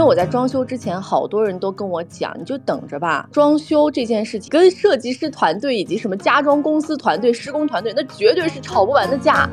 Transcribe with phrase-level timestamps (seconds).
[0.00, 3.28] 为我在装修之前，好多人都跟我讲，你就等着吧。
[3.30, 9.46] 装修这件事情，跟设计师团队以及什么家装公司团队、施工团队，那绝对是吵不完的架。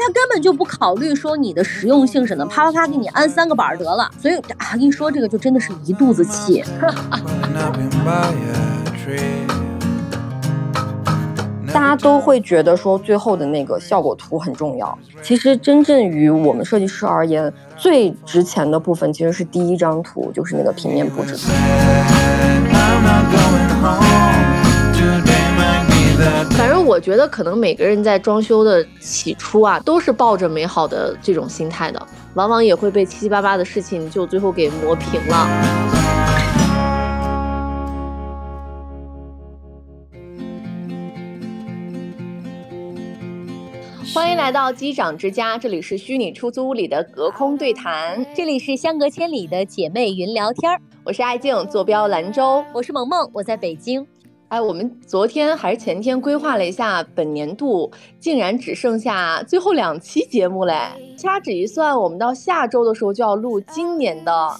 [0.00, 4.10] 他根本就不考虑说你的实用性什么，啪啪啪给你安三个板儿得了。
[4.18, 6.64] 所以啊，一说这个就真的是一肚子气。
[11.78, 21.42] 大家都会觉得说最后的那个效果图很重要，其实真正于我们设计师而言，最值钱的部分其实是第一张图，就是那个平面布置图。
[26.56, 35.97] 反正我觉得，可能每个人在装修的起初啊，都是抱着美好的这种心态的，往往也会被七七八八的事情就最后给磨平了。
[44.14, 50.80] 欢迎来到机长之家，这里是虚拟出租屋里的隔空对谈，这里是相隔千里的姐妹云聊天儿。
[51.04, 54.06] 我是爱静，坐标兰州；我是萌萌，我在北京。
[54.48, 60.74] 哎，我们昨天还是前天规划了一下，本年度竟然只剩下最后两期节目嘞！
[61.18, 64.50] 掐指一算，我们到下周的时候就要录今年的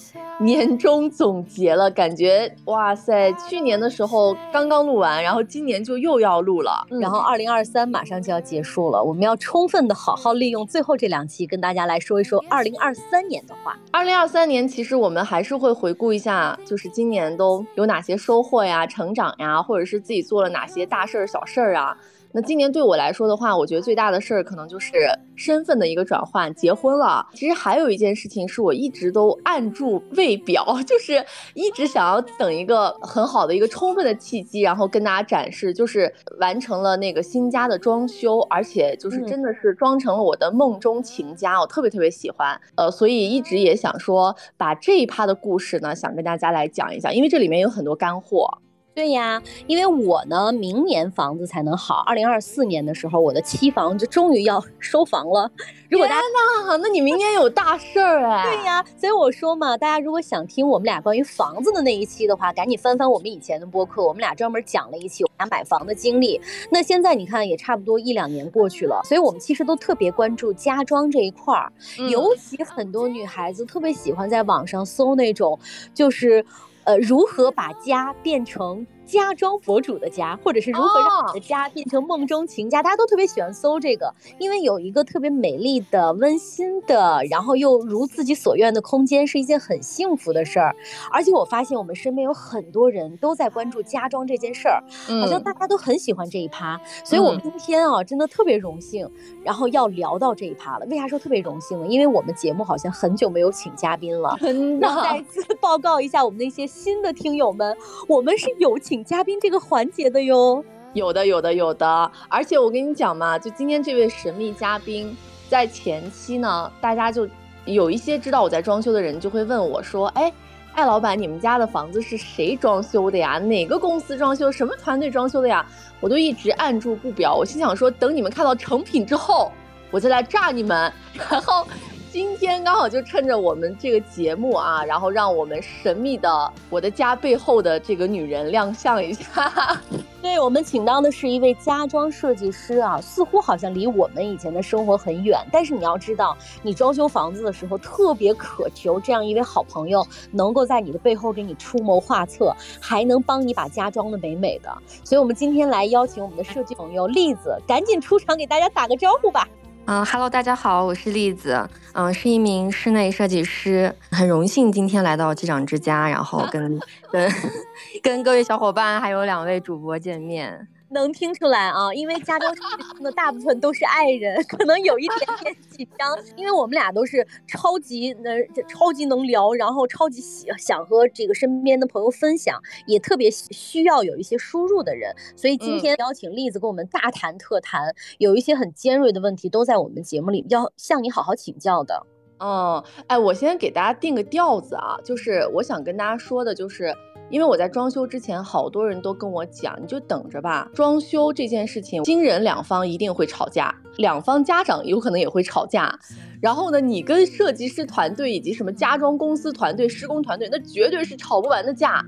[0.41, 1.91] 年终总结了。
[1.91, 13.79] 感觉哇塞，去年的时候刚刚录完，然后今年就又要录了，然后二零二三马上就要结束了，我们要充分的好好利用最后这两期，跟大家来说一说二零二三年的话。
[13.91, 19.79] 二零二三年其实我们还是会回顾一下，就是今年都有哪些收获呀、成长呀，或者。
[19.79, 21.97] 或者是自己做了哪些大事儿、小事儿啊？
[22.33, 24.93] 那今年对我来说的话，我觉得最大的事儿可能就是
[25.35, 27.27] 身份的一个转换，结婚了。
[27.33, 42.61] 其实还有一件事情是我一直都按住未表， 就是一直想要等一个很好的一个充分的契机，然后跟大家展示，就是完成了那个新家的装修，而且就是真的是装成了我的梦中情家，我特别特别喜欢。
[42.77, 48.59] 呃，所以一直也想说把这一趴的故事呢，想跟大家来讲一讲，因为这里面有很多干货。
[48.99, 52.03] 对呀，因为我呢，明年房子才能好。
[52.05, 55.49] 二零二四年的时候，我的期房就终于要 收房了。
[55.89, 56.21] 如果大家
[56.67, 58.43] 那，那你明年有大事儿哎。
[58.43, 66.41] 对呀，所以我说嘛，大家如果想听我们俩关于房子的那一期的话，赶紧翻翻我们以前的播客，我们俩专门讲了一期我们俩买房的经历。
[66.69, 71.73] 那现在你看，也差不多一两年过去了，所以我们其实都特别关注家装这一块儿，
[72.11, 75.57] 尤其很多女孩子特别喜欢在网上搜那种，
[75.95, 76.45] 就是。
[76.89, 78.87] 呃，如何把家变成？
[79.09, 90.77] 家装博主的家，或者是如何让你的家变成梦中情家，大家都特别喜欢搜这个，因为有一个特别美丽的、温馨的，然后又如自己所愿的空间，是一件很幸福的事儿。
[91.11, 94.85] 而且我发现我们身边有很多人都在关注家装这件事儿，
[95.21, 96.79] 好像大家都很喜欢这一趴。
[97.03, 99.11] 所以我们今天啊，真的特别荣幸，
[99.43, 100.85] 然后要聊到这一趴了。
[100.91, 101.87] 为啥说特别荣幸呢？
[101.87, 104.37] 因为我们节目好像很久没有请嘉宾了。
[104.79, 107.75] 那再次报告一下我们那些新的听友们，
[108.07, 108.98] 我们是有请。
[109.05, 115.17] 嘉宾这个环节的哟，有的有的有的，而且我跟你讲嘛，就今天这位神秘嘉宾，
[115.49, 117.29] 在前期呢，大家就
[117.65, 120.33] 有一些知道我在装修的人就会问我说，哎，
[120.75, 123.39] 艾老板，你们家的房子是谁装修的呀？
[123.39, 124.51] 哪个公司装修？
[124.51, 125.67] 什么团队装修的呀？
[126.01, 129.53] 我都一直按住不表，我心想说，等你们看到成品之后，
[129.91, 130.93] 我再来炸你们，
[131.31, 131.67] 然后。
[132.11, 139.79] 今天刚好就趁着我们这个节目啊，然后让我们神秘的我的家背后的这个女人亮相一下。
[140.23, 145.39] 对我们请到的是一位家装设计师啊，似乎好像离我们以前的生活很远。
[145.53, 154.75] 但是你要知道，你装修房子的时候特别渴求这样一位好朋友，能够在你的背后给你出谋划策，还能帮你把家装的美美的。
[155.05, 159.47] 所以我们今天来邀请我们的设计朋友栗子，赶紧出场给大家打个招呼吧。
[159.91, 166.79] 嗯，Hello，大家好，我是栗子，嗯，是一名室内设计师，很荣幸今天来到机长之家，然后跟
[167.11, 167.33] 跟
[168.03, 170.69] 跟各位小伙伴还有两位主播见面。
[170.91, 192.07] 能听出来啊，因为家装中的大部分都是爱人， 可能有一点点紧张，因为我们俩都是超级能、超级能聊，然后超级喜想和这个身边的朋友分享，也特别需要有一些输入的人，所以今天邀请栗子跟我们大谈特谈，有一些很尖锐的问题都在我们节目里要向你好好请教的。
[192.41, 196.95] 嗯，哎，我先给大家定个调子啊，就是我想跟大家说的，就是。
[197.31, 200.71] 因为我在装修之前，好多人都跟我讲，你就等着吧。
[200.73, 205.99] 装修这件事情，新人两方一定会吵架，两方家长有可能也会吵架。
[206.41, 212.05] 然后呢，你跟设计师团队以及什么家装公司团队、施工团队，那绝对是吵不完的架。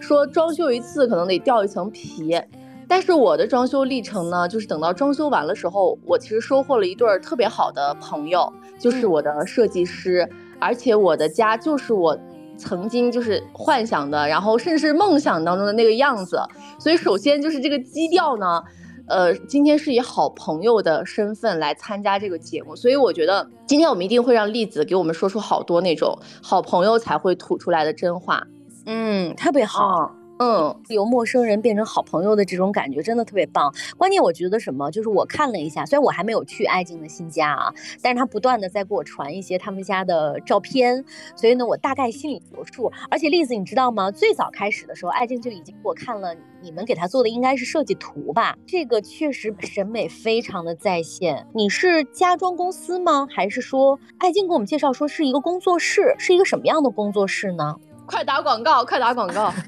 [0.00, 2.40] 说装修一次可能得掉一层皮。
[2.88, 10.28] 但是我的装修历程呢，就是等到装修完了时候，我其实收获了一对儿特别好的朋友，就是我的设计师，
[10.58, 12.18] 而且我的家就是我
[12.62, 16.40] 曾经就是幻想的，然后甚至是梦想当中的那个样子。
[16.78, 18.62] 所以首先就是这个基调呢。
[19.08, 28.46] 呃，今天是以好朋友的身份来参加这个节目，所以我觉得今天我们一定会让栗子给我们说出好多那种好朋友才会吐出来的真话。
[28.86, 30.21] 嗯，特别好。
[30.42, 33.72] 嗯，由陌生人变成好朋友的这种感觉真的特别棒。
[33.96, 37.72] 关键我觉得什么，就是我看了一下，虽然我还没有去爱静的新家啊，
[38.02, 41.04] 但是他不断的在给我传一些他们家的照片，
[41.36, 42.90] 所以呢，我大概心里有数。
[43.08, 44.10] 而且栗子，你知道吗？
[44.10, 48.58] 最早开始的时候，爱静就已经给我看了你们给他做的应该是设计图吧？
[48.66, 51.46] 这个确实审美非常的在线。
[51.54, 53.28] 你是家装公司吗？
[53.30, 56.16] 还是说爱静给我们介绍说是一个工作室？
[56.18, 57.76] 是一个什么样的工作室呢？
[58.06, 59.54] 快打广告，快打广告。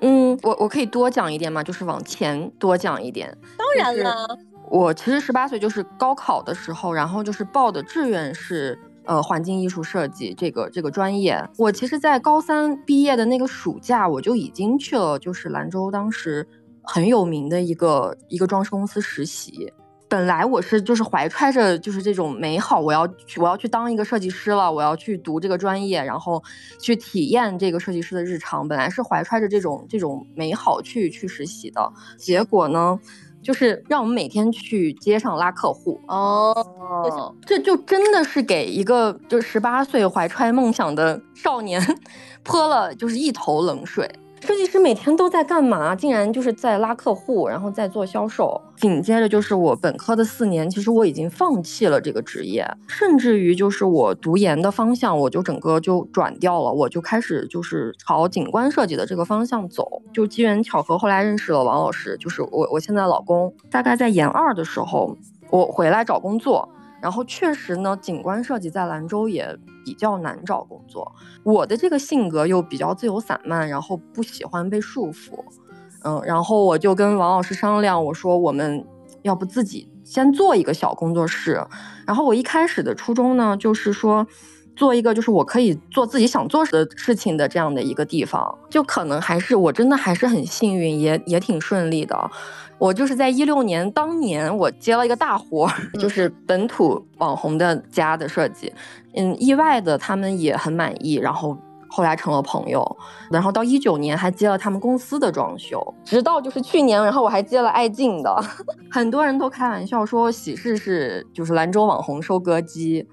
[0.00, 1.62] 嗯，我我可以多讲一点吗？
[1.62, 3.36] 就是往前多讲一点。
[3.56, 4.38] 当然了，
[4.70, 11.42] 我其实十八岁就是高考的时候，然后就是报的志愿是呃环境艺术设计这个这个专业。
[11.56, 16.46] 我其实，在高三毕业的那个暑假，我就已经去了，就是兰州当时
[16.82, 19.72] 很有名的一个一个装饰公司实习。
[20.08, 26.42] 本来我是就是怀揣着就是这种美好，我要去我要去当一个设计师了，我要去读这个专业，然后
[26.80, 28.66] 去体验这个设计师的日常。
[28.66, 32.98] 本来是怀揣着这种这种美好去去实习的，结果呢，
[33.42, 36.00] 就是让我们每天去街上拉客户。
[36.08, 41.82] 哦，这就真的是给一个就十八岁怀揣梦想的少年
[42.42, 44.10] 泼了就是一头冷水。
[44.40, 45.94] 设计师每天都在干嘛？
[45.94, 48.60] 竟然就是在拉客户，然后再做销售。
[48.76, 60.02] 紧接着就是我本科的四年，其实我已经放弃了这个职业，甚至于就是我读研的方向，我就整个就转掉了，我就开始就是朝景观设计的这个方向走。
[60.12, 63.52] 就机缘巧合，后来认识了王老师，就是我我现在老公。
[63.70, 65.16] 大概在研二的时候，
[65.50, 66.68] 我回来找工作。
[67.00, 71.12] 然后确实呢，景观设计在兰州也比较难找工作。
[71.42, 75.44] 我的这个性格又比较自由散漫，然后不喜欢被束缚，
[76.04, 78.84] 嗯，然后我就跟王老师商量，我说我们
[79.22, 81.64] 要不自己先做一个小工作室。
[82.06, 84.26] 然后我一开始的初衷呢，就是说
[84.78, 88.56] 做一个就是我可以做自己想做的事情的这样的一个地方。
[88.70, 92.30] 就可能还是我真的还是很幸运，也也挺顺利的。
[92.78, 98.72] 我就是在一六年当年，我接了一个大活， 就是本土网红的家的设计，
[99.14, 101.58] 嗯，意外的他们也很满意，然后
[101.98, 102.96] 后来成了朋友，
[103.28, 108.44] 然后到一九年还接了他们公司的装修，直到就是去年，然后我还接了爱静的，
[108.88, 113.04] 很多人都开玩笑说喜事是就是兰州网红收割机，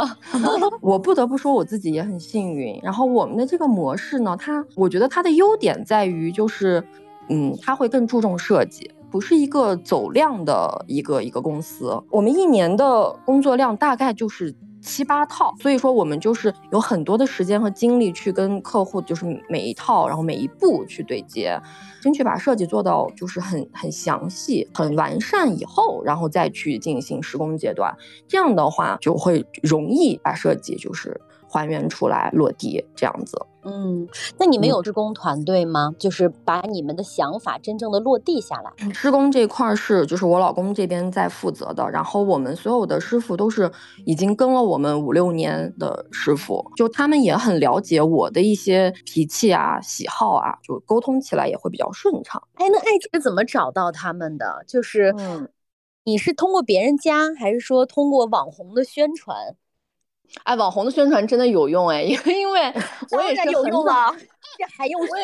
[0.82, 6.86] 我不得不说我自己也很幸运，然后我们的这个模式呢，它我觉得它的优点在于就是，
[7.30, 8.90] 嗯，它会更注重设计。
[9.08, 21.60] 不是一个走量的一个一个公司，我们一年的工作量大概就是七八套，所以说我们就是有很多的时间和精力去跟客户，就是每一套，然后每一步去对接，
[22.00, 27.94] 争取把设计做到就是很很详细、很完善以后，然后再去进行施工阶段，
[28.28, 33.36] 这样的话就会容易把设计就是还原出来落地这样子。
[33.68, 34.06] 嗯，
[34.38, 35.92] 那你们有施工团队吗？
[35.98, 38.72] 就是把你们的想法真正的落地下来。
[38.92, 43.70] 施工这块是就是我老公这边在负责的，然后我们所有的师傅都是
[44.04, 52.40] 已经跟了我们五六年的师傅，就他们也很了解我的一些脾气啊、喜好啊，就沟通起来也会比较顺畅。
[52.54, 54.64] 哎，那艾姐怎么找到他们的？
[54.68, 55.48] 就是，嗯，
[56.04, 59.56] 你是通过别人家，还是说通过网红的宣传？
[60.44, 62.72] 哎，网红的宣传真的有用哎，因为因为
[63.12, 64.10] 我也是有用啊，
[64.58, 65.14] 这还用说？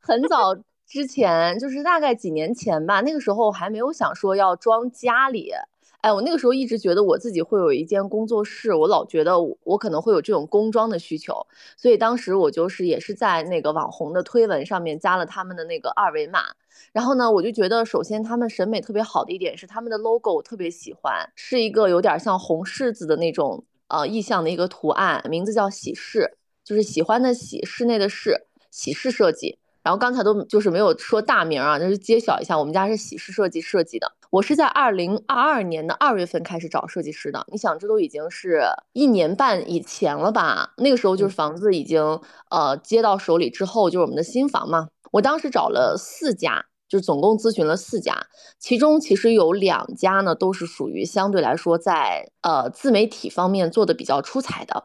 [0.00, 0.54] 很早
[0.86, 5.52] 之前，就是大概几年前吧，那个时候还没有想说要装家里。
[6.00, 11.44] 哎，我那个时候一直觉得我自己会有一间工作室，我老觉得我可能会有这种工装的需求，
[11.76, 16.44] 所以当时我就是也是在那个网红的推文上面加了他们的那个二维码，
[16.92, 23.64] 然后呢，我就觉得首先他们审美特别好的一点是他们的 logo 我特别喜欢，是一个有点像红柿子的那种。
[23.88, 29.58] 呃，意象的一个图案，名字叫喜事，就是喜欢的喜，室内的室，喜事设计。
[29.82, 34.12] 然后刚才都就是没有说大名啊，就是揭晓一下，我们家是喜事设计设计的。
[34.30, 40.74] 我是在二零二二年的二月份开始找设计师的，你想，这都已经是一年半以前了吧？
[40.76, 44.88] 那个时候就是房子已经呃接到手里之后，就是我们的新房嘛。
[45.12, 46.66] 我当时找了四家。
[46.88, 48.26] 就总共咨询了四家，
[48.58, 54.84] 其中其实有两家呢，都是属于相对来说在呃自媒体方面做的比较出彩的。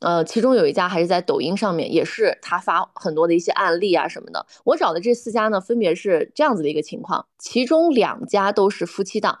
[0.00, 4.44] 呃，其中有一家还是在抖音上面，也是他发很多的一些案例啊什么的。
[4.64, 9.38] 我找的这四家呢，分别是这样子的一个情况，其中两家都是夫妻档，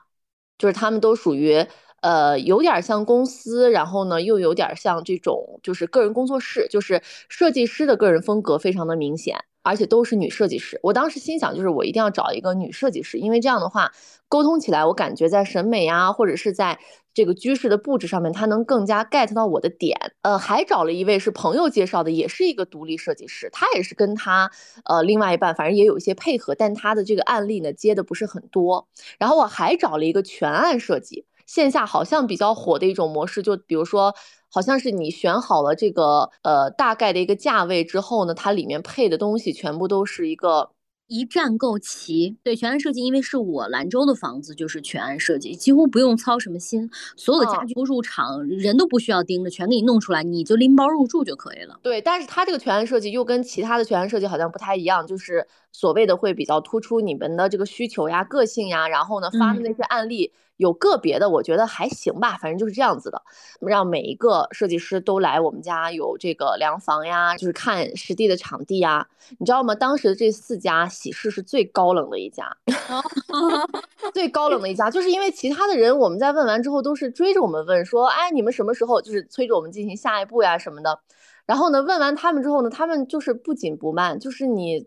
[0.56, 1.66] 就是他们都属于
[2.00, 9.44] 呃有点像公司，然后呢又有点像这种就是个人工作室，就是设计师的个人风格非常的明显。
[9.64, 13.90] 而且都是女设计师，我当时心想，就是我一定要找一个女设计师，因为这样的话，
[14.28, 16.78] 沟通起来，我感觉在审美啊，或者是在
[17.14, 19.98] 这个居室的布置上面，她能更加 get 到我的点。
[20.20, 24.50] 呃，还找了一位是朋友介绍的，也是一个独立设计师，他也是跟他
[24.84, 28.86] 呃另外一半，反正也有一些配合，但他的这个案例呢接的不是很多。
[29.18, 34.14] 然后我还找了一个全案设计，线下好像比较火的一种模式，就比如说。
[34.54, 40.70] 好像是你选好了这个呃大概的一个价位之后呢，它里面配的东西全部都是一个
[41.08, 42.36] 一站购齐。
[42.44, 51.80] 对，全案设计，因为是我兰州的房子，就是全案设计，几乎不用操什么心，所有的家具都入场，人都不需要盯着，全给你弄出来，你就拎包入住就可以了。
[51.82, 60.32] 对，但是它这个全案设计又跟其他的全案设计好像不太一样，就是所谓的会比较突出你们的这个需求呀、个性呀，然后呢发的那些案例。
[60.56, 63.20] 有个别的，我觉得还行吧，反正就是这样子的。
[63.60, 69.06] 让每一个设计师都来我们家有这个量房呀，就是看实地的场地呀，
[69.38, 69.74] 你知道吗？
[69.74, 72.56] 当时这四家喜事是最高冷的一家，
[74.14, 81.00] 最高冷的一家，就是因为其他的人我们在问完之后都是追着我们问说，哎，你们什么时候就是催着我们进行下一步呀什么的。
[81.46, 84.86] 然后呢，问完他们之后呢，他们就是不紧不慢，就是你。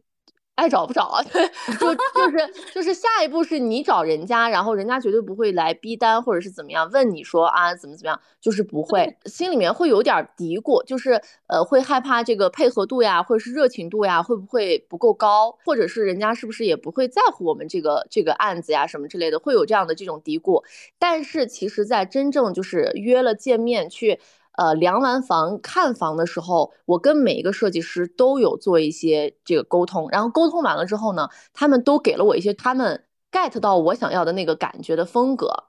[0.58, 1.22] 爱找不找啊？
[1.32, 1.48] 对，
[1.78, 20.64] 就就是就是下一步是你找人家，然后人家绝对不会来逼单或者是怎么样问你说啊怎么怎么样，就是不会，心里面会有点嘀咕，就是呃会害怕这个配合度呀，或者是热情度呀会不会不够高，或者是人家是不是也不会在乎我们这个这个案子呀什么之类的，会有这样的这种嘀咕。
[20.98, 24.20] 但是其实，在真正就是约了见面去。
[24.58, 35.66] 呃，量完房看房的时候，我跟每一个设计师都有做一些这个沟通，然后沟通完了之后呢，他们都给了我一些他们 get 到我想要的那个感觉的风格。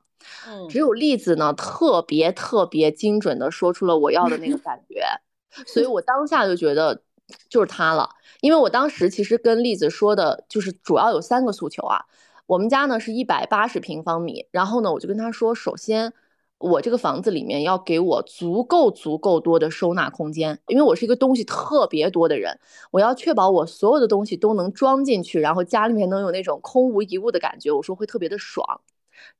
[0.48, 5.04] 嗯，只有栗子呢，特别特别精准的说出了我要的那个感觉，
[5.68, 7.02] 所以我当下就觉得
[7.50, 8.08] 就是他了。
[8.40, 12.06] 因为我当时其实跟栗子说的就是主要有三个诉求啊，
[12.46, 16.14] 我们家呢是一百八十平方米，然后呢我就跟他说，首先。
[16.58, 22.58] 我这个房子里面要给我足够足够多的收纳空间，因为我是一个东西特别多的人，
[22.90, 28.80] 我要确保我所有的东西都能装进去，然后家里面能有那种空无一物的感觉，我说会特别的爽。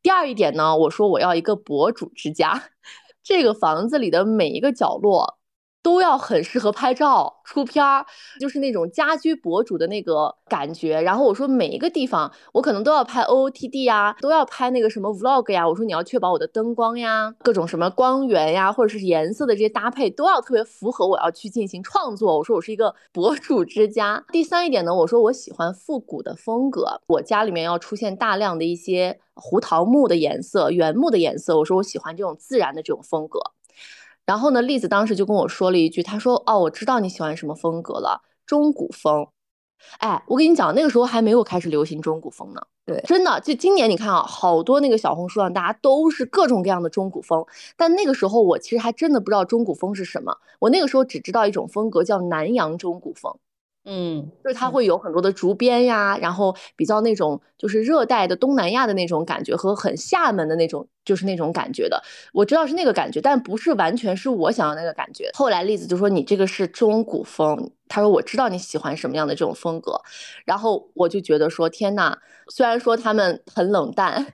[0.01, 2.71] 第二一点呢，我说我要一个博主之家，
[3.25, 5.38] 这个房子里的每一个角落。
[5.89, 8.05] 都要很适合拍照出片儿，
[8.39, 11.01] 就是那种家居博主的那个感觉。
[11.01, 15.67] 然后我说每一个地方我可能都要拍 OOTD 呀，都要拍那个什么 Vlog 呀。
[15.67, 22.37] 我说你要确保我的灯光呀、各种什么光源呀，或者是颜色的这些搭配都要特别符合我要去进行创作。
[22.37, 24.23] 我说我是一个 博主之家。
[24.31, 31.57] 第三一点呢，我说我喜欢复古的风格，我家里面要出现大量的一些胡桃木的颜色、原木的颜色。
[31.57, 33.41] 我说我喜欢这种自然的这种风格。
[34.29, 39.27] 然后呢，栗子当时就跟我说了一句，他说：“哦，我知道你喜欢什么风格了，中古风。”
[40.01, 42.61] 哎，我跟你讲，那个时候还没有开始流行中古风呢。
[42.85, 47.43] 对，真的，就今年你看啊，好多那个小红书上，大家都是各种各样的中古风。
[47.75, 53.35] 但那个时候我其实还真的不知道中古风是什么，我那个时候只知道一种风格叫南洋中古风。
[53.91, 62.03] 嗯，就是它会有很多的竹编呀，然后比较那种就是热带的东南亚的那种感觉和很厦门的那种就是那种感觉的，
[62.35, 65.31] 我知道是那个感觉，但不是完全是我想要那个感觉。
[65.33, 69.99] 后来栗子就说你这个是中古风，他说我知道你喜欢什么样的这种风格，
[70.45, 72.15] 然后我就觉得说天呐，
[72.49, 74.27] 虽然说他们很冷淡，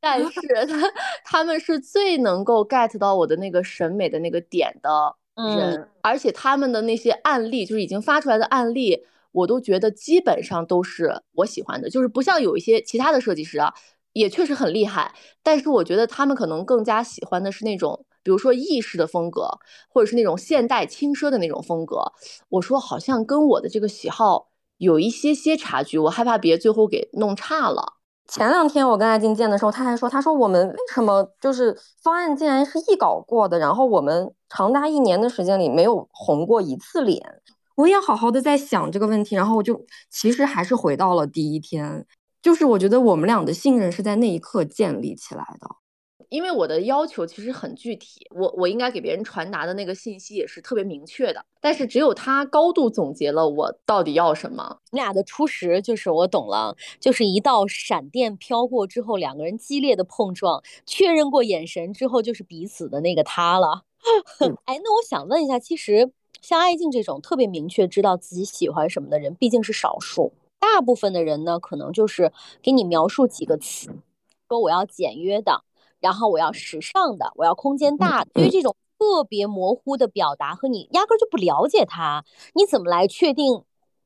[0.00, 0.30] 但是
[0.68, 0.76] 他
[1.26, 5.16] 他们是最能够 get 到我的那个审美的那个点的。
[5.56, 11.88] 人，而且他们的那些案例，就是已经发出来的案例，我都觉得基本上都是我喜欢的。
[11.88, 13.72] 就是不像有一些其他的设计师啊，
[14.12, 19.48] 也确实很厉害，但是我觉得他们可能更加喜欢的是那种，比如说意式的风格，
[19.88, 22.12] 或者是那种现代轻奢的那种风格。
[22.48, 27.99] 我说好像跟我的这个喜好有一些些差距，我害怕别最后给弄差了。
[28.30, 37.20] 前两天我跟艾静见的时候，他还说：“他说我们为什么就是方案竟然是一稿过的，然后我们长达一年的时间里没有红过一次脸。”
[37.74, 42.06] 我也好好的在想这个问题，然后我就其实还是回到了第一天，
[42.40, 45.79] 就是我觉得我们俩的信任是在那一刻建立起来的。
[46.30, 54.78] 因为我的要求其实很具体，我我应该给别人传达的那个信息也是特别明确的，但是只有他高度总结了我到底要什么。
[54.92, 63.82] 你俩的初识就是我懂了，就是一道闪电飘过之后，两个人激烈的碰撞，确认过眼神之后，就是彼此的那个他了。
[64.64, 70.32] 哎，那我想问一下，其实像爱静这种特别明确知道自己喜欢什么的人，毕竟是少数。
[70.60, 72.32] 大部分的人呢，可能就是
[72.62, 73.90] 给你描述几个词，
[74.48, 75.64] 说我要简约的，
[76.00, 78.24] 然后我要时尚的，我要空间大。
[78.32, 83.62] 对于这种特别模糊的表达，和你压根就不了解他，你怎么来确定？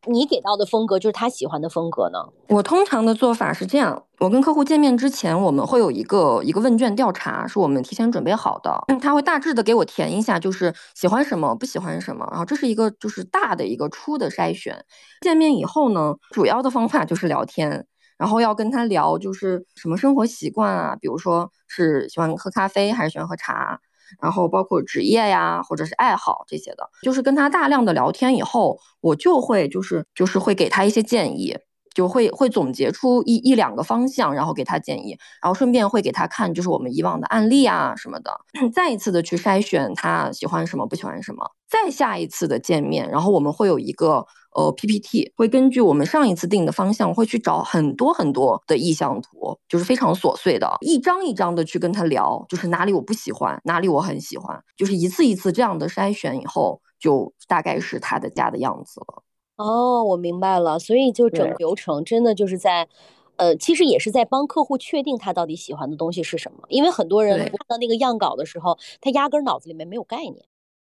[0.07, 2.19] 你给到的风格就是他喜欢的风格呢？
[2.49, 8.85] 我通常的做法是这样：我跟客户见面之前，我们会有一个一个问卷调查，是我们提前准备好的。
[9.01, 12.29] 他会大致的给我填一下，就是喜欢什么，不喜欢什么。
[12.31, 14.85] 然后这是一个就是大的一个初的筛选。
[15.23, 17.87] 见面以后呢，主要的方法就是聊天，
[18.19, 23.81] 然后要跟他聊就是什么生活习惯啊，比如说是喜欢喝咖啡还是喜欢喝茶。
[24.21, 31.57] 然后包括职业呀，或者是爱好这些的，就是跟他大量的聊天以后，我就会就是就是会给他一些建议，
[31.95, 38.31] 就会会总结出一一两个方向，然后给他建议，然后顺便会给他看就是我们以往的案例啊什么的，
[38.73, 44.25] 再一次的去筛选他喜欢什么不喜欢什么，再下一次的见面，然后我们会有一个。
[44.55, 59.23] 呃，PPT 会根据我们上一次定的方向，会去找很多很多的意向图，就是非常琐碎的，一张一张的去跟他聊，就是哪里我不喜欢，哪里我很喜欢，就是一次一次这样的筛选以后，就大概是他的家的样子了。
[59.57, 62.89] 哦，我明白了，所以就整个流程真的就是在，
[63.37, 70.45] 呃，其实也是在帮客户确定他到底喜欢的东西是什么，因为很多人看到那个样稿的时候，他压根脑子里面没有概念。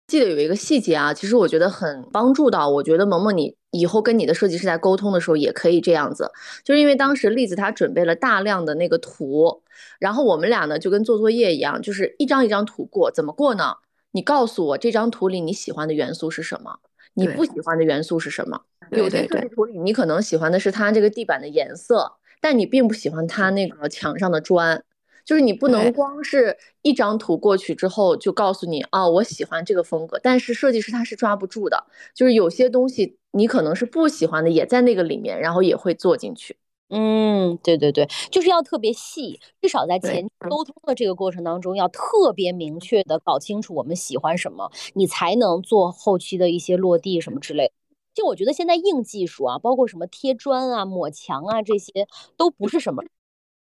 [0.09, 2.71] 记得有一个细节啊，其实我觉得很帮助到。
[2.71, 6.33] 我觉得萌萌，你以后跟你的设计师在沟通的时候也可以这样子，
[6.65, 9.62] 就是因为当时栗子她准备了大量的那个图，
[10.00, 13.11] 然后我们俩呢就跟做作业一样，就是一张一张图过。
[13.11, 13.75] 怎么过呢？
[14.12, 16.79] 你告诉我这张图里你喜欢的元素是什么，
[17.12, 18.62] 你不喜欢的元素是什么？
[18.93, 22.11] 有的设计图里你可能喜欢的是它这个地板的颜色，
[22.41, 24.83] 但你并不喜欢它那个墙上的砖。
[25.29, 31.85] 就是你不能光是一张图过去之后就告诉你啊，我喜欢这个风格，但是设计师他是抓不住的。
[32.15, 36.57] 就是有些东西你可能是不喜欢的，也在那个里面，然后也会做进去。
[36.89, 47.73] 嗯，对对对，就是要特别细，至少在前沟通的这个过程当中，要特别明确的搞清楚我们喜欢什么，你才能做后期的一些落地什么之类的。
[48.14, 53.05] 就我觉得现在硬技术啊，包括什么贴砖啊、抹墙啊，这些都不是什么。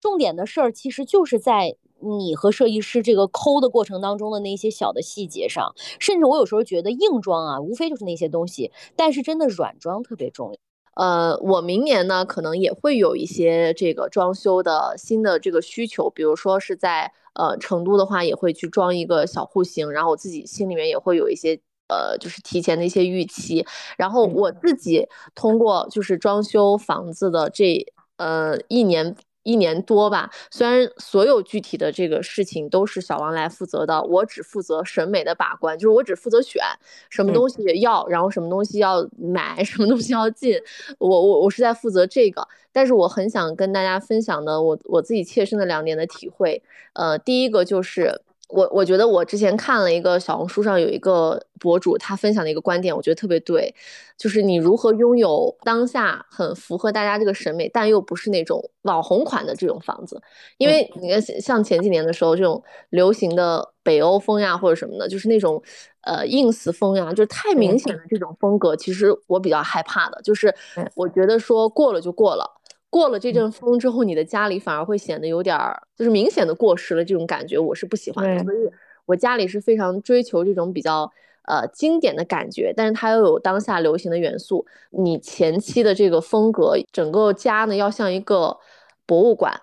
[0.04, 10.58] 重点的事儿其实就是在你和设计师这个抠的过程当中的那些小的细节上，甚至我有时候觉得硬装啊，无非就是那些东西，但是真的软装特别重要。
[10.96, 23.66] 呃，我明年呢可能也会有一些这个装修的新的这个需求，比如说是在呃成都的话，也会去装一个小户型，然后我自己心里面也会有一些呃就是提前的一些预期，
[23.98, 27.88] 然后我自己通过就是装修房子的这
[28.18, 29.16] 呃一年。
[29.44, 36.64] 一年多吧，虽然所有具体的这个事情都是小王来负责的，我只负责审美的把关，就是我只负责选
[37.10, 40.60] 什么东西要，然后什么东西要买，什么东西要进，
[40.98, 42.48] 我我我是在负责这个。
[42.72, 48.22] 但是我很想跟大家分享的，我我自己切身的两点的体会，呃，第一个就是。
[48.50, 53.74] 我我觉得我之前看了一个小红书上有一个博主，他分享的一个观点，我觉得特别对，
[54.18, 60.22] 就是你如何拥有当下很符合大家这个审美，但又不是那种网红款的这种房子。
[60.58, 65.60] 因为你看，像前几年的时候，这种流行的北欧风呀，或者什么的，就是那种
[66.02, 70.54] 呃 ins 风呀，就是太明显的这种风格，其实我比较害怕的，就是
[70.96, 72.46] 我觉得说过了就过了。
[72.94, 77.04] 过了这阵风之后，你的家里反而会显得有点儿，就是明显的过时了。
[77.04, 78.58] 这种感觉我是不喜欢的，所以
[79.06, 81.12] 我家里是非常追求这种比较
[81.48, 84.64] 呃经典的感觉，但是它又有当下流行的元素。
[84.92, 88.60] 你前期的这个风格，整个家呢要像一个
[89.08, 89.60] 博物馆，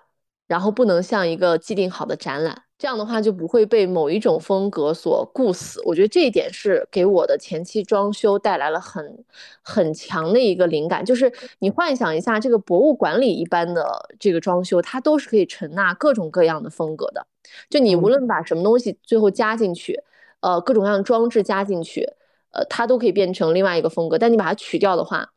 [0.47, 2.63] 然后不能像一个既定好的展览。
[2.81, 9.23] 这样的话就不会被某一种风格所固死，我觉得这一点是给我的前期装修带来了很
[9.61, 11.05] 很强的一个灵感。
[11.05, 17.27] 就是你幻想一下，这个博物馆里一般的这个装修，它都是可以承纳各种各样的风格的。
[17.69, 20.01] 就你无论把什么东西最后加进去，
[20.39, 22.01] 呃，各种各样的装置加进去，
[22.49, 24.17] 呃，它都可以变成另外一个风格。
[24.17, 25.31] 但你把它取掉的话，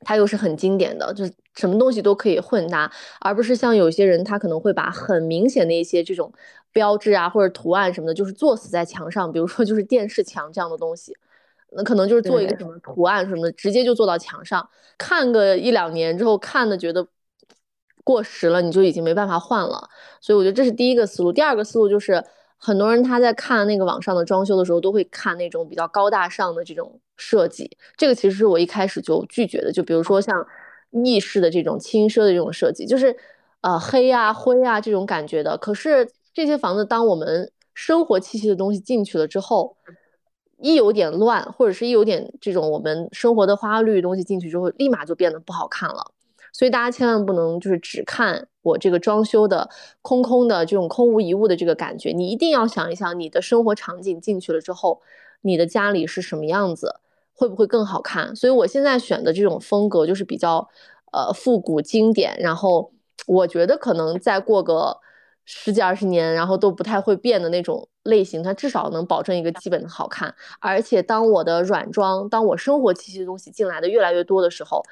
[0.00, 6.32] 它又是很经典的，就是什么东西都可以混搭，而不是像有些人他可能会把很明显的一些这种
[6.72, 11.16] 标志啊或者图案什么的，就是做死在墙上，比如说就是电视墙这样的东西，
[11.72, 17.06] 那可能就是做一个什么图案什么的，直接就做到墙上，看个一两年之后看的觉得
[18.04, 19.88] 过时了，你就已经没办法换了。
[20.20, 22.24] 所以我觉得这是第一个思路，第二个思路就是。
[22.64, 27.76] 很多人他在看那个网上的装修的时候，都会看那种比较高大上的这种设计。
[27.96, 29.72] 这个其实是我一开始就拒绝的。
[29.72, 30.46] 就比如说像
[30.92, 33.16] 意式的这种轻奢的这种设计，就是
[33.62, 35.58] 呃黑啊灰啊这种感觉的。
[35.58, 39.76] 可是这些房子，当我们生活气息的东西进去了之后，
[40.58, 46.12] 一有点乱，或者是一有点这种我们生活的花绿东西进去之后，立马就变得不好看了。
[46.52, 49.70] 所以大家千万不能就是只看我这个装修的
[50.02, 55.00] 空空的这种空无一物的这个感觉，你一定要想一想你的生活场景进去了之后，
[55.40, 56.96] 你的家里是什么样子，
[57.32, 58.36] 会不会更好看？
[58.36, 60.68] 所以我现在选的这种风格就是比较
[61.10, 62.92] 呃复古经典，然后
[63.26, 64.98] 我觉得可能再过个
[65.44, 70.34] 十几二十年，然后都不太会变的那种类型，它至少能保证一个基本的好看。
[70.60, 74.82] 而且当我的软装，当我生活气息的东西进来的越来越多的时候。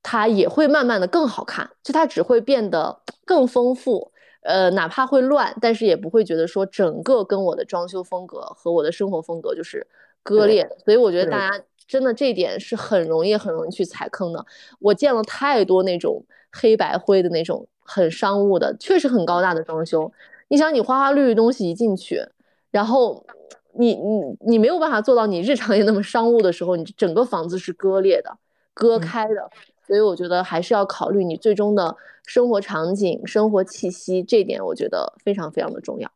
[0.00, 9.86] 它也会慢慢的更好看，就它只会变得更丰富，呃，哪怕会乱，但是也不会觉得说整个跟我的装修风格和我的生活风格就是
[10.22, 10.66] 割裂。
[10.84, 14.46] 所以我觉得大家真的这一点是很容易很容易去踩坑的。
[14.78, 20.12] 我见了太多那种黑白灰的那种很商务的，确实很高大的装修。
[20.48, 22.22] 你想，你花花绿绿东西一进去，
[22.70, 23.24] 然后
[23.72, 28.36] 你你你没有办法做到你日常也那么商务的时候，你整个房子是割裂的、
[28.74, 29.50] 割开的。
[29.86, 31.96] 所以我觉得还是要考虑你最终的
[32.26, 36.10] 生活场景、生活气息，这点我觉得非常非常的重要。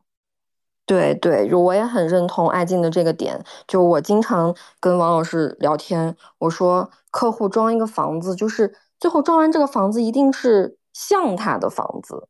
[0.85, 3.43] 对对，我也很认同爱静的这个点。
[3.67, 12.29] 就我经常跟王老师聊天，我说客户装一个房子，就是最后装完这个房子一定是像他的房子，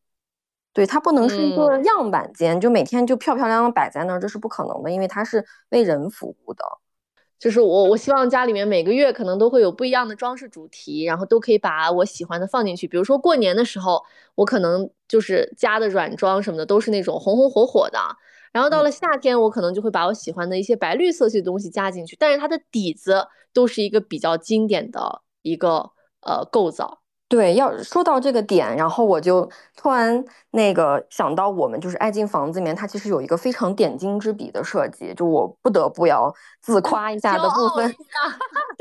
[0.72, 6.64] 对他不能是一个样板间，就每天就漂漂亮亮摆在那儿，这是不可能的，因为他是为人服务的。
[7.38, 12.87] 就是我，我希望家里面每个月可能都会有不一样的装饰主题，然后都可以把我喜欢的放进去。
[12.87, 14.01] 比如说过年的时候，
[14.37, 17.98] 我可能就是家的软装什么的都是那种红红火火的。
[18.53, 27.02] 然后到了夏天，我可能就会把我喜欢的一些白绿色系的东西加进去，但是它的底子都是一个比较经典的一个呃构造。
[27.33, 37.90] 对，要说到这个点，然后我就突然那个想到，我们就是爱进房子里面，它其实有一个非常点睛之笔的设计，就我不得不要自夸一下的部分。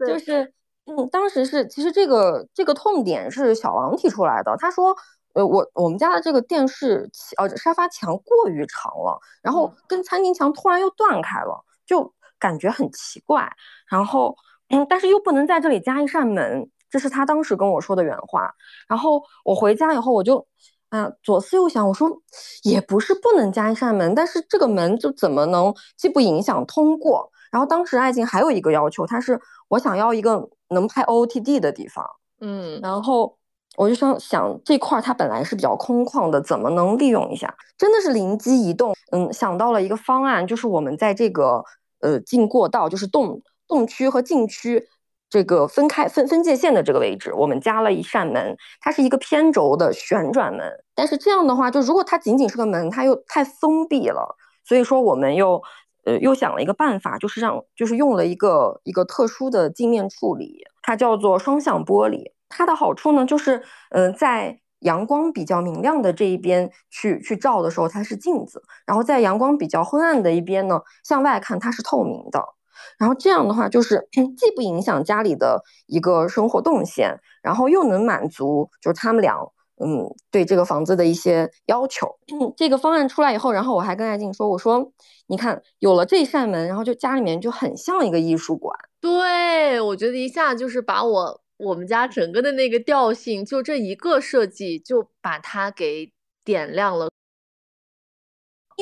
[0.00, 0.50] 对，就是
[0.86, 4.96] 嗯，当时是其实这个这个痛点是小王提出来的，他说，
[5.34, 13.52] 呃，我我们家的这个电视呃沙发墙过于长了，然后跟餐厅墙突然又断开了，就感觉很奇怪。
[13.86, 14.34] 然后
[14.70, 16.70] 嗯，但是又不能在这里加一扇门。
[16.92, 18.52] 这是他当时跟我说的原话，
[18.86, 20.46] 然后我回家以后我就，
[20.90, 22.20] 啊，左思右想，我说
[22.64, 27.32] 也不是不能加一扇门，但是这个门就怎么能既不影响通过？
[27.50, 32.04] 然后当时爱情还有一个要求，他是我想要一个能拍 OOTD 的地方，
[32.40, 33.38] 嗯，然后
[33.76, 37.54] 我就想想这块它本来是比较空旷的，怎么能利用一下？
[37.78, 41.64] 真的是灵机一动，嗯，想到了一个方案，就是我们在这个
[42.00, 44.86] 呃进过道，就是洞洞区和禁区。
[45.32, 50.70] 这个分开分分界线的这个位置，我们加了一扇门，它是一个偏轴的旋转门。
[50.94, 54.36] 但是这样的话，就如果它仅仅是个门，它又太封闭了。
[54.62, 55.62] 所以说，我们又
[56.04, 62.32] 呃又想了一个办法，就是让就是用了一个一个特殊的镜面处理，它叫做双向玻璃。
[62.50, 72.44] 它的好处呢，就是嗯，在阳光比较明亮的这一边去去照的时候，它是镜子；然后在阳光比较昏暗的一边呢，向外看它是透明的。
[72.98, 79.36] 然后这样的话，就是既不影响家里的一个生活动线，然后又能满足就是他们俩
[79.82, 82.06] 嗯对这个房子的一些要求。
[82.32, 84.92] 嗯，这个方案出来以后，然后我还跟艾静说，我说
[85.26, 88.76] 你看有了这扇门，然后就家里面就很像一个艺术馆。
[89.00, 96.12] 对，我觉得一下就是把我我们家整个的那个调性，就这一个设计就把它给
[96.44, 97.08] 点亮了。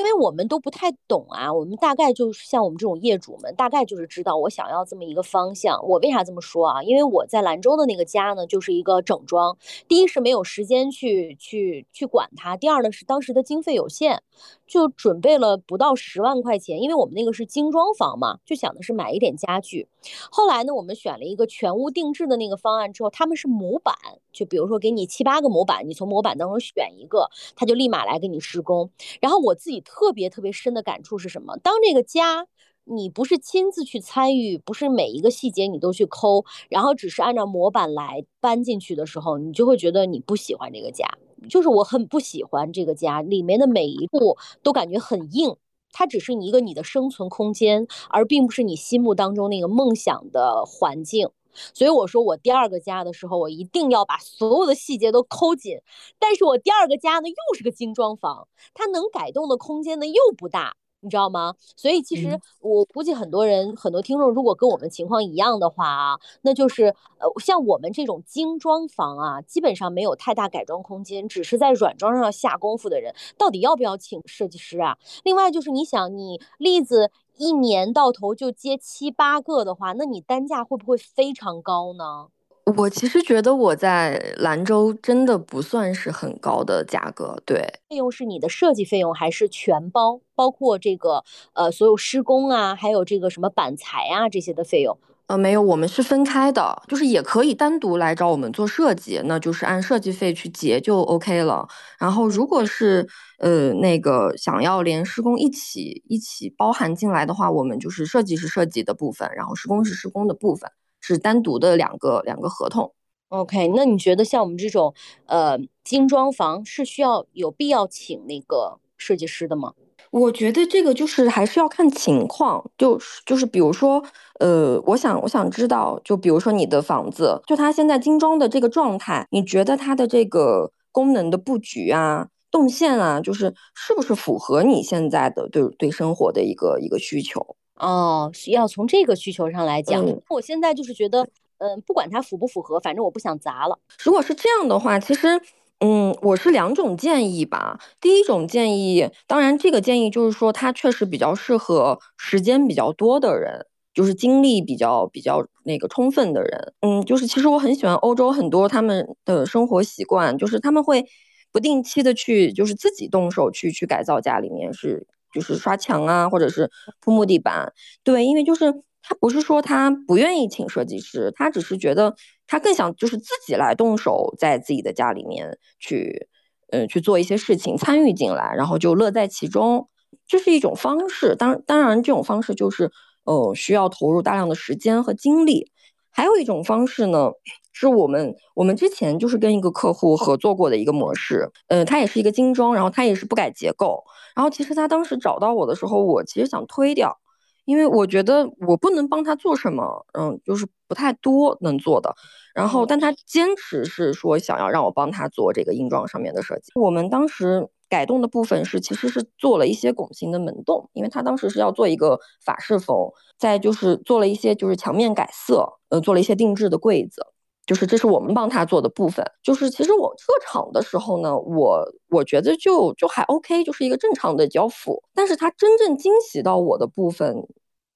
[0.00, 5.78] 因为我们都不太懂啊，我们大概就是像我们这种业主们，大概就是知道我想要这么一个方向。
[5.86, 6.82] 我为啥这么说啊？
[6.82, 9.58] 因为我在兰州的那个家呢，就是一个整装。
[9.88, 14.22] 第一是没有时间去去去管它，第二呢是当时的经费有限，
[14.66, 16.80] 就准备了不到十万块钱。
[16.80, 19.86] 因为我们那个是精装房嘛，就想的是买一点家具。
[20.30, 23.94] 后来呢，我们选了一个全屋定制的那个方案之后，他们是模板，
[24.32, 28.90] 就比如说给你七八个模板，你从模板当中选一个，他就立马来给你施工。
[29.20, 29.84] 然后我自己。
[29.90, 31.56] 特别特别深的感触是什么？
[31.56, 32.46] 当这个家
[32.84, 41.08] 你不是亲自去参与，不是每一个细节你都去抠，然后只是按照模板来搬进去的时候，你就会觉得你不喜欢这个家。
[41.48, 45.56] 就是我很不喜欢这个家里面的每一步都感觉很硬，
[45.92, 51.30] 它只是你一个你的生存空间，而并不是你心目当中那个梦想的环境。
[51.74, 55.78] 所以我说，我第二个家的时候，我一定要把所有的细节都抠紧。
[56.18, 60.76] 但是我第二个家呢，又是个精装房，它能改动的空间呢又不大。
[61.02, 61.54] 你知道吗？
[61.76, 74.98] 所以其实我估计很多人、很多听众，如果跟我们情况一样的话啊，那就是呃，像我们这种精装房啊，基本上没有太大改装空间，只是在软装上要下功夫的人，到底要不要请设计师啊？
[75.24, 82.28] 另外就是你想，你例子一年到头就接七八个的话，那你单价会不会非常高呢？
[82.76, 87.62] 我其实觉得我在兰州真的不算是很高的价格，对。
[87.88, 90.20] 费用是你的设计费用还是全包？
[90.34, 91.24] 包括这个
[91.54, 94.98] 呃所有施工啊，还有这个什么板材啊这些的费用？
[95.30, 101.68] 呃，没有，我们是分开的，就是也可以单独来找我们做设计，那就是按设计费去结就 OK 了。
[102.00, 110.68] 然后如果是呃那个想要连施工一起一起包含进来的话，我们就是设计是设计的部分，然后施工是施工的部分。
[111.00, 112.92] 是单独的两个两个合同
[113.28, 113.68] ，OK？
[113.76, 114.92] 那你觉得像我们这种
[115.26, 119.74] 呃精装房是需要有必要请那个设计师的吗？
[120.10, 124.02] 我觉得这个就是还是要看情况，就是就是比如说
[124.40, 137.54] 呃，我想我想知道，就比如说你的房子，就它现在精装的这个状态，你觉得它的这个功能的布局啊、动线啊，就是是不是符合你现在的对对生活的一个一个需求？
[137.76, 141.26] 哦，要从这个需求上来讲，我现在就是觉得，
[141.58, 143.78] 嗯，不管它符不符合，反正我不想砸了。
[144.02, 145.40] 如果是这样的话，其实，
[145.82, 147.78] 嗯，我是两种建议吧。
[148.02, 153.64] 第一种建议，当然这个建议就是说，它确实比较适合时间比较多的人，
[153.94, 156.74] 就是精力比较比较那个充分的人。
[156.80, 161.02] 嗯，就是其实我很喜欢欧洲很多他们的生活习惯，就是他们会
[161.50, 165.06] 不定期的去，就是自己动手去去改造家里面是。
[165.32, 166.68] 就是刷墙啊，或者是
[167.00, 172.16] 铺木地板，对，因为就是他不是说他不愿意请设计师，他只是觉得
[172.50, 176.26] 他更想就是自己来动手，在自己的家里面去，
[176.72, 179.88] 嗯，去做一些事情，参与进来，然后就乐在其中，
[180.26, 181.36] 这是一种方式。
[181.36, 182.90] 当当然，这种方式就是
[183.22, 185.70] 呃需要投入大量的时间和精力。
[186.10, 187.30] 还有一种方式呢，
[187.72, 194.02] 是我们我们之前就是跟一个客户合作过的一个模式，嗯，他也是一个精装，然后他也是不改结构。
[194.34, 197.16] 然后其实他当时找到我的时候，我其实想推掉，
[197.64, 202.14] 因为我觉得我不能帮他做什么，嗯，就是不太多能做的。
[202.54, 206.72] 然后，但他坚持是说想要让我帮他做这个硬装上面的设计。
[206.74, 217.24] 我们当时改动的部分是其实是做了一些拱形的门洞，因为他当时是要做一个法式风，再就是做了一些就是墙面改色，呃，做了一些定制的柜子。
[217.70, 219.24] 就是这是我们帮他做的部分。
[219.44, 225.00] 就是其实我撤场的时候呢，我我觉得就就还 OK，就是一个正常的交付。
[225.14, 227.46] 但是他真正惊喜到我的部分，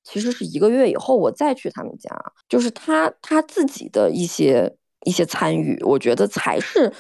[0.04, 2.08] 其实是一个月以后我再去他们家，
[2.48, 4.72] 就是他他自己的一些
[5.04, 6.92] 一些参与，我觉得才是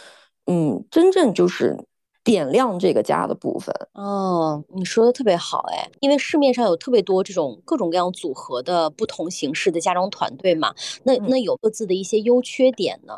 [0.46, 1.78] 嗯真正就是。
[2.24, 13.12] 点亮这个家的部分哦，你说的特别好哎，因为市面上有特别多这种各种各样组合的不同形式的家装团队嘛，那那有各自的一些优缺点呢？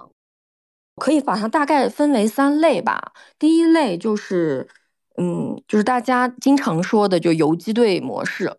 [0.97, 3.13] 可以把它大概分为三类吧。
[3.39, 4.67] 第一类就是，
[5.19, 8.57] 嗯，就是大家经常说的就游击队模式，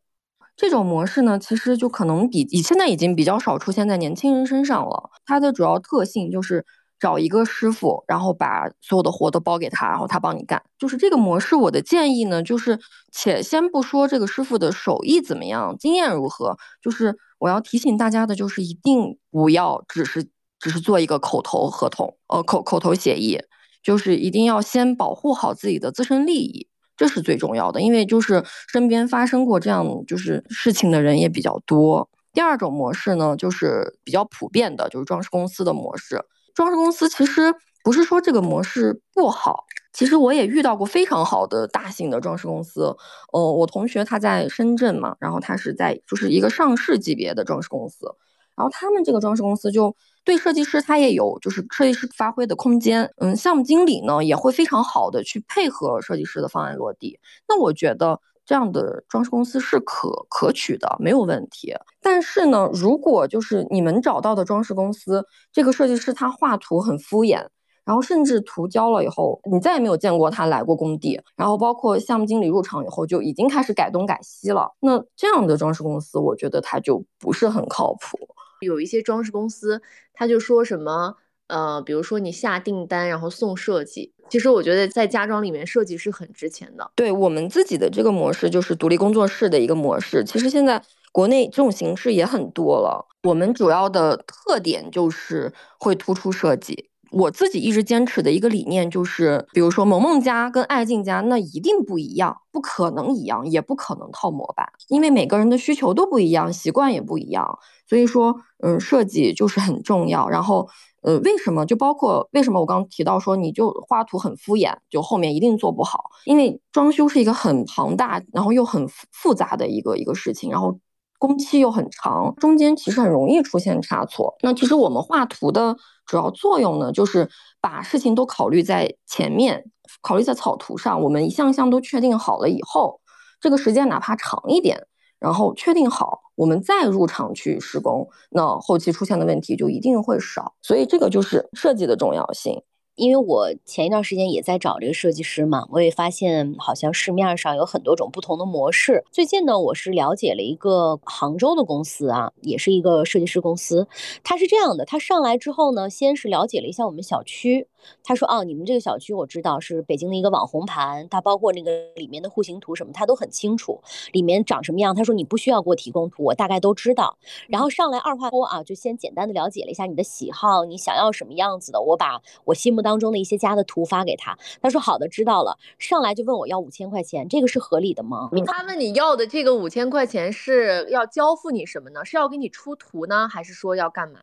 [0.56, 5.10] 这种模式呢，其实就可能比以现在已经比较少出现在年轻人身上了。
[5.26, 6.66] 它的主要特性就是。
[7.00, 10.62] 找一个师傅，然后把所有的活都包给他，然后他帮你干。
[10.78, 12.80] 就是这个模式，我的建议呢，就是
[13.12, 20.28] 且先不说这个师傅的手艺怎么样，经验如何，就是我要提醒大家的，就是一定不要只是
[20.60, 23.40] 只是做一个口头合同，呃，口口头协议，
[23.84, 27.80] 就是一定要先保护好自己的自身利益，这是最重要的。
[27.80, 32.10] 因为就是身边发生过这样就是事情的人也比较多。
[32.34, 36.24] 第二种模式呢，就是比较普遍的，就是装饰公司的模式。
[36.58, 42.98] 装饰公司其实不是说这个模式不好，其实我也遇到过非常好的大型的装饰公司。
[43.32, 48.08] 呃，我同学他在深圳嘛，然后他是在就是一个上市级别的装饰公司，
[48.56, 53.14] 然后他们这个装饰公司就对设计师他也有就是设计师发挥的空间。
[53.18, 57.20] 嗯，项目经理呢也会非常好的去配合设计师的方案落地。
[57.48, 58.20] 那我觉得。
[58.48, 61.76] 这样的装饰公司是可可取的，没有问题。
[62.02, 67.46] 但是呢，如果就是你们找到的装饰公司，这个设计师他画图很敷衍，
[67.84, 78.18] 然后甚至图交了以后，你再也没有见过他来过工地，然后包括项目经理入场以后就已经开始改东改西了，那这样的装饰公司，我觉得他就不是很靠谱。
[78.62, 79.82] 有一些装饰公司，
[80.14, 81.18] 他就说什么。
[81.48, 84.14] 呃，比如说你下订单，然后送设计。
[84.30, 86.92] 其实我觉得在家装里面，设计是很值钱的。
[86.96, 90.24] 对我们自己的这个模式，就是独立工作室的一个模式。
[90.24, 93.06] 其实现在国内这种形式也很多了。
[93.24, 107.60] 我们主要的特点就是会突出设计，我自己一直坚持的一个理念就是，比如说萌萌家跟爱静家，那一定不一样，不可能一样，也不可能套模板，因为每个人的需求都不一样，习惯也不一样。
[107.90, 110.30] 所以说，嗯，设计就是很重要。
[110.30, 110.70] 然后，
[111.08, 111.66] 呃，为什么？
[111.66, 120.78] 就包括为什么我刚刚提到说，你就画图很敷衍，就后面一定做不好，因为装修是一个很庞大，然后又很复杂的一个一个事情，然后
[121.18, 124.36] 工期又很长，中间其实很容易出现差错。
[124.42, 125.78] 那其实我们画图的。
[126.06, 129.66] 主要作用呢，就是把事情都考虑在前面，
[130.02, 131.02] 考虑在草图上。
[131.02, 133.02] 我们一项项都确定好了以后，
[133.42, 134.88] 这个时间哪怕长一点，
[135.20, 140.54] 然后确定好，我们再入场去施工，那后期出现的问题就一定会少。
[140.62, 142.62] 所以这个就是设计的重要性。
[142.96, 149.04] 因为我前一段时间也在找这个设计师嘛，我也发现好像市面上有很多种不同的模式。
[149.12, 153.88] 最近呢，我是了解了一个杭州的公司啊，也是一个设计师公司。
[154.24, 157.68] 他是这样的，他上来之后呢，先是了解了一下我们小区。
[158.04, 164.96] 他说：“哦，你们这个小区我知道是北京的一个网红盘，它包括那个里面的户型图什么，他都很清楚，里面长什么样。
[164.96, 167.18] 他说你不需要给我提供图，我大概都知道。
[167.48, 174.38] 然后上来二话不说啊，就先简单的了解了一下你的喜好，你想要什么样子的，我把我心目当中的一些家的图发给他。
[174.62, 175.58] 他说好的，知道了。
[175.78, 178.30] 上来就问我要五千块钱，这个是合理的吗？
[178.46, 182.06] 他问你要的这个五千块钱是要交付你什么呢？
[182.06, 184.20] 是要给你出图呢，还是说要干嘛？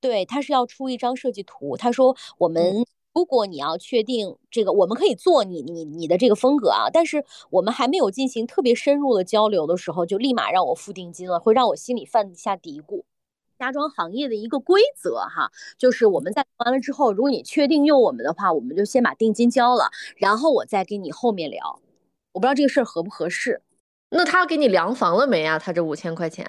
[0.00, 1.76] 对，他是要出一张设计图。
[1.76, 2.84] 他说我们。”
[3.14, 13.02] 如果你要确定这个，我们可以做你你你的这个风格啊，但是我们还没有进行特别深入的交流的时候，就立马让我付定金了，会让我心里犯下嘀咕。
[13.58, 21.80] 家装行业的一个规则哈，就是我们在完了之后，如果你确定用我们的话，我们就先把定金交了，然后我再跟你后面聊。
[22.30, 23.62] 我不知道这个事儿合不合适。
[24.10, 25.58] 那他给你量房了没啊？
[25.58, 26.46] 他这五千块钱，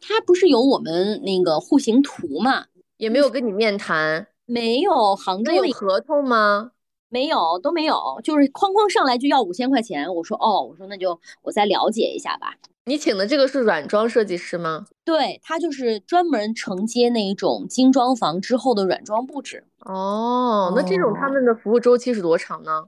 [0.00, 2.66] 他不是有我们那个户型图嘛？
[2.98, 4.28] 也没有跟你面谈。
[4.44, 6.72] 没有杭州有合同吗？
[7.08, 10.14] 没有，都没有，就是哐哐上来就要五千块钱。
[10.14, 12.54] 我说哦，我说那就我再了解一下吧。
[12.84, 14.86] 你请的这个是软装设计师吗？
[15.04, 19.64] 对他就是专门承接那一种精装房之后的软装布置。
[19.84, 22.86] 哦，那这种他们的服务周期是多长呢？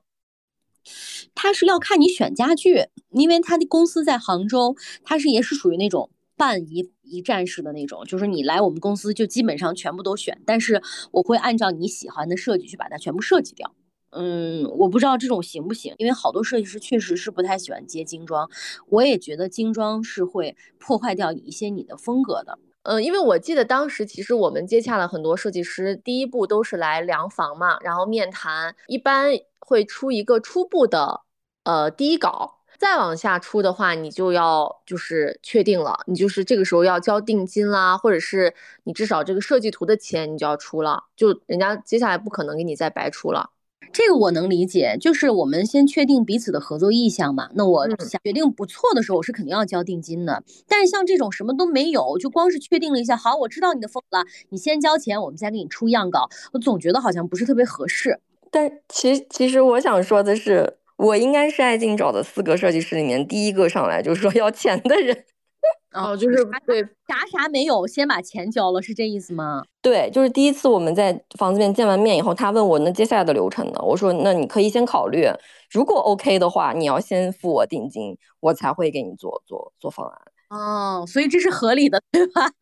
[1.34, 6.10] 他是要看你选家具，因为他的公司在杭州，他是也是属于那种。
[6.36, 13.74] 半一一站式的那种，就是你来我们公司就基本上全部都选，但是我会按照你喜欢的设计去把它全部设计掉。
[14.12, 18.48] 嗯，我不知道这种行不行，因为好多设计师确实是不太喜欢接精装，
[18.88, 22.58] 我也觉得精装是会破坏掉一些你的风格的。
[22.82, 31.20] 嗯，因为我记得当时其实我们接洽了很多设计师，第一步都是来量房嘛，然后面谈，一般会出一个初步的
[31.64, 32.59] 呃第一稿。
[32.80, 43.50] 再往下出的话，你就要就是确定了，你就是这个时候要交定金啦，或者是你至少这个设计图的钱你就要出了，就人家接下来不可能给你再白出了。
[43.92, 47.50] 这个我能理解，就是我们先确定彼此的合作意向嘛。
[47.52, 50.42] 那我想决定不错的时候，我是肯定要交定金的。
[50.66, 58.20] 但是像这种什么都没有，就光是确定了一下，好，我知道你的风格了，你先交钱，我们再给你出样稿，我总觉得好像不是特别合适。
[58.50, 60.78] 但其其实我想说的是。
[61.00, 65.24] 我应该是爱静找的四个设计师里面第一个上来就是说要钱的人，
[65.92, 69.62] 哦，就是对啥啥没有，先把钱交了，是这意思吗？
[69.80, 73.80] 对，就是第一次我们在房子面见完面以后，他问我那接下来的流程呢？
[73.82, 75.26] 我说那你可以先考虑，
[75.70, 80.18] 如果 OK 的话，你要先付我定金，我才会给你做做做方案。
[80.50, 82.50] 哦，所以这是合理的，对吧？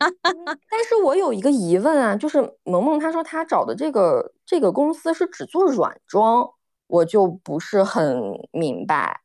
[0.70, 6.48] 但是我有一个疑问啊，就是萌萌她说她找的这个这个公司是只做软装。
[6.88, 8.20] 我就不是很
[8.51, 9.20] 明白，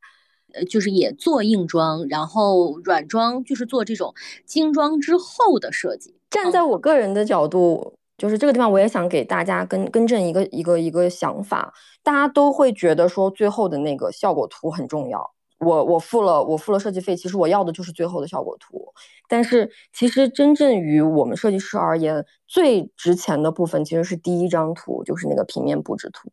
[0.54, 4.13] 呃，就是也做硬装，然后软装就是做这种
[4.45, 6.15] 精装之后的设计。
[6.30, 11.73] 站在我个人的角度，就是这个地方我也想给大家更更正一个一个一个想法，
[12.04, 15.34] 大家都会觉得说最后的那个效果图很重要。
[15.60, 18.93] 我我付了我付了设计费，其实我要的就是最后的效果图。
[19.30, 26.30] 但是其实真正于我们设计师而言，最值钱的部分其实是第一张图，就是那个平面布置图。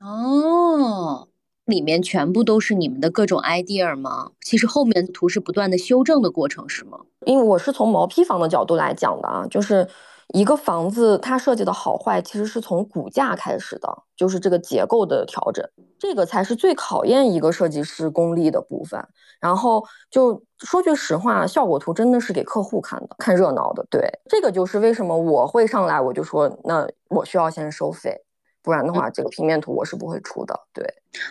[0.00, 1.28] 哦，
[1.64, 4.30] 里面全部都是你们的各种 idea 吗？
[4.42, 6.98] 其实后面的图是不断的修正的过程，是吗？
[7.24, 9.88] 因为我是从毛坯房的角度来讲的啊，就是
[10.34, 15.66] 一个房子它设计的好坏，其实是从骨架开始的，就是这个结构的调整，
[15.98, 19.02] 这个才是最考验一个设计师功力的部分。
[19.40, 23.84] 然后就说句实话，效果图真的是给客户看的，看热闹的。
[23.90, 28.25] 对，这个就是为什么我会上来，我就说，那我需要先收费。
[28.66, 30.58] 不然的话，这个平面图我是不会出的。
[30.74, 30.84] 对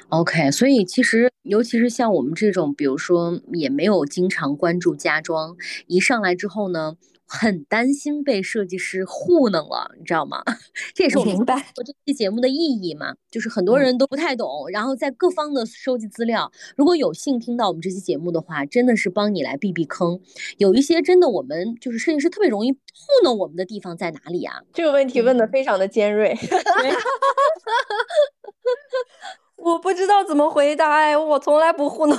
[0.08, 5.58] ，OK，所以其实尤其是像我们这种，比如说也没有经常关注家装，
[5.88, 6.96] 一上来之后呢，
[7.28, 10.43] 很担心被设计师糊弄了，你知道吗？
[10.93, 16.51] 这也是我明白我这期节目的意义嘛，就是很多人都不太懂，然后在各方的收集资料。
[16.76, 20.19] 如果有幸听到我们这期节目的话，真的是帮你来避避坑。
[20.57, 22.78] 有一些真的我们就是设计师特别容易糊
[23.23, 24.61] 弄我们的地方在哪里啊？
[24.73, 26.38] 这个问题问的非常的尖锐。
[29.57, 32.17] 我不知道怎么回答哎，我从来不糊弄。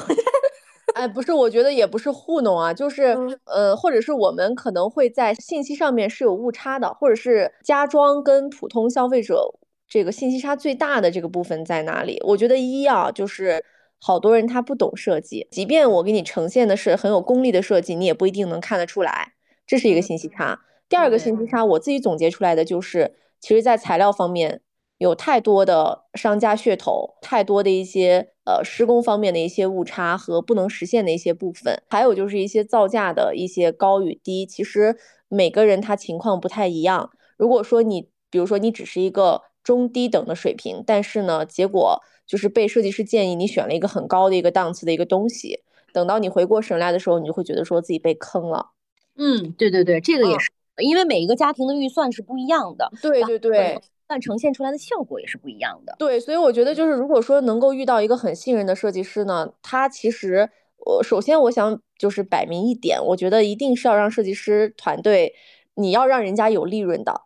[0.94, 9.54] 哎，不是，我觉得也不是糊弄啊，就是呃，或者是我们可能会在信息上面是有误差的，或者是家装跟普通消费者
[9.88, 12.18] 这个信息差最大的这个部分在哪里？
[12.24, 13.64] 我觉得一啊，就是
[14.00, 19.32] 好多人他不懂设计，即便我给你呈现的是很有功力的设计，你也不一定能看得出来，
[19.66, 20.60] 这是一个信息差。
[20.88, 24.62] 第二个信息差，我自己总结出来的就是，其实在材料方面。
[24.98, 34.96] 有太多的商家噱头，太多的一些呃施工方面的一些误差和不能实现的一些部分，还有就是一些造价的一些高与低，其实
[35.28, 37.10] 每个人他情况不太一样。
[37.36, 45.60] 如果说你，比如说你只是一个中低等的水平，但是呢，结果就是被设计师建议你选了一个很高的一个档次的一个东西，
[45.92, 48.70] 等到你回过神来的时候，你就会觉得说自己被坑了。
[49.16, 52.90] 嗯，对对对，这个也是，因为每一个家庭的预算是不一样的。
[53.02, 53.80] 对对对。
[54.06, 55.94] 但呈现出来的效果也是不一样的。
[55.98, 60.48] 对，所以我觉得就是，如果说能够遇到一个很信任的设计师呢，他其实，
[60.78, 65.34] 我首先我想就是摆明一点，我觉得一定是要让设计师团队，
[65.74, 67.22] 你要让人家有利润的，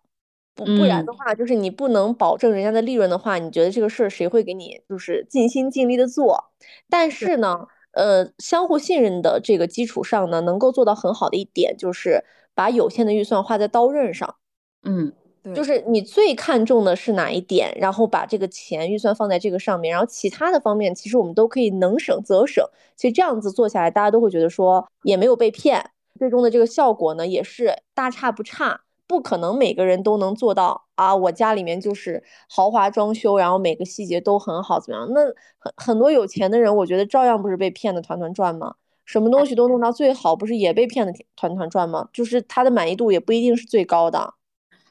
[0.55, 6.53] 不不然的话，就是你不能保证人家的利润的话，你觉得这个事儿谁会给你就是尽心尽力的做？
[6.89, 12.25] 但是呢，呃，相互信任的这个基础上呢，能够做到很好的一点就是
[12.55, 14.37] 把有限的预算花在刀刃上。
[14.83, 15.13] 嗯。
[15.55, 22.65] 就是你最看重的是哪一点，然后把这个钱预算放在这个上面，然后其他的方面其实我们都可以能省则省。
[22.97, 28.81] 其实这样子做下来，大家都会觉得说也没有被骗，最终的这个效果呢也是大差不差。
[29.07, 31.17] 不可能每个人都能做到啊！
[31.17, 35.09] 我家里面就是豪华装修，然后每个细节都很好，怎么样？
[35.13, 35.23] 那
[35.59, 38.77] 很很多有钱的人，我觉得照样不是被骗的团团转吗？
[39.05, 42.09] 什么东西都弄到最好，不是也被骗的团团转吗？
[42.13, 44.35] 就是他的满意度也不一定是最高的。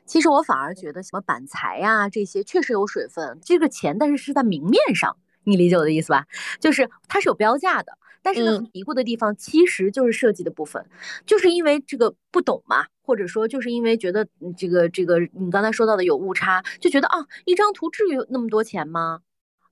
[0.10, 6.26] 其实我反而觉得什么板材呀这些确实有水分，这个钱但是是在明面上，你理解我的意思吧？
[6.60, 7.94] 就是它是有标价的，
[8.24, 10.84] 但是呢，嘀咕的地方其实就是设计的部分，
[11.28, 19.20] 就是因为这个不懂嘛，或者说就是因为觉得这个这个你刚才说到的有误差，就觉得啊一张图至于那么多钱吗？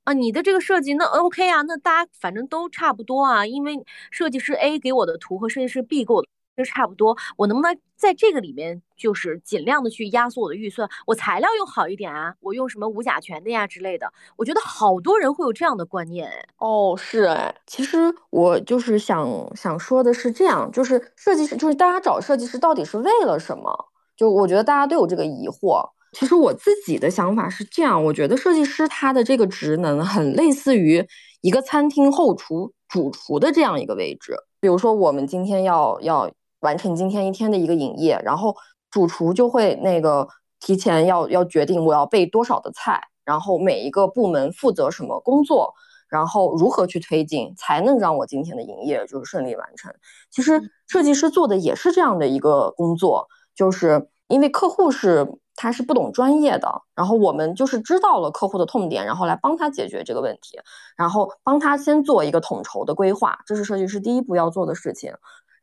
[0.04, 6.30] 啊你的这个设计那 OK 啊，那大家反正都差不多啊，因为设计师 A 给我的图和设计师 B 给我的。
[6.58, 10.90] 就差不多，我能不能在这个里面就是尽量的去压缩我的预算？
[11.06, 14.12] 我材料用好一点啊，我用什么无甲醛的呀之类的。
[14.36, 23.72] 我觉得好多人会有这样的观念，哎，哦，是哎，其实我就是想想说的是这样，就是设计师，就是大家找设计师到底是为了什么？
[24.16, 25.88] 就我觉得大家都有这个疑惑。
[26.14, 31.08] 其实我自己的想法是这样，我觉得设计师他的这个职能很类似于
[31.42, 34.36] 一个餐厅后厨主厨的这样一个位置。
[34.60, 36.32] 比如说我们今天要要。
[36.60, 38.56] 完成今天一天的一个营业，然后
[38.90, 40.28] 主厨就会那个
[40.60, 45.74] 提前要要决定我要备多少的菜，然后每一个部门负责什么工作，
[46.10, 49.94] 然后如何去推进，才能让我今天的营业就是顺利完成。
[50.32, 60.60] 其实设计师做的也是这样的一个工作，就是因为客户是他是不懂专业的，然后我们就是知道了客户的痛点，然后来帮他解决这个问题，
[60.96, 65.14] 然后帮他先做一个统筹的规划，这是设计师第一步要做的事情。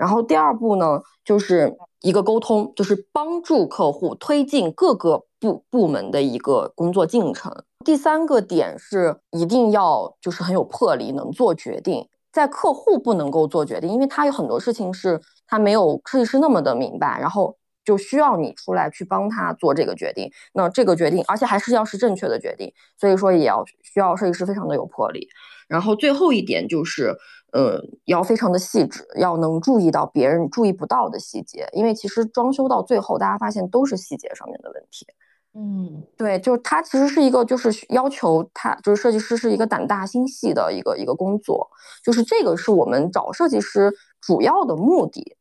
[0.05, 7.51] 然后第二步呢，就是一个沟通，就是帮助客户推进各个部部门的一个工作进程。
[7.83, 12.07] 第三个点是一定要就是很有魄力，能做决定。
[12.31, 20.31] 在客户不能够做决定，因为他有很多事情是他没有设计师那么的明白，然后就需要你出来去帮他做这个决定。
[20.53, 25.27] 那这个决定，而且还是要是正确的决定，所以说也要需要设计师非常的有魄力。
[25.67, 27.17] 然后最后一点就是。
[27.55, 35.07] 呃，要非常的细致，要能注意到别人注意不到的细节，因为其实装修到最后，大家发现都是细节上面的问题。
[35.53, 41.71] 嗯，对，就是它其实是一个，就是要求他，就是设计师是一个胆大心细的一个一个工作，
[42.03, 45.37] 就是这个是我们找设计师主要的目的。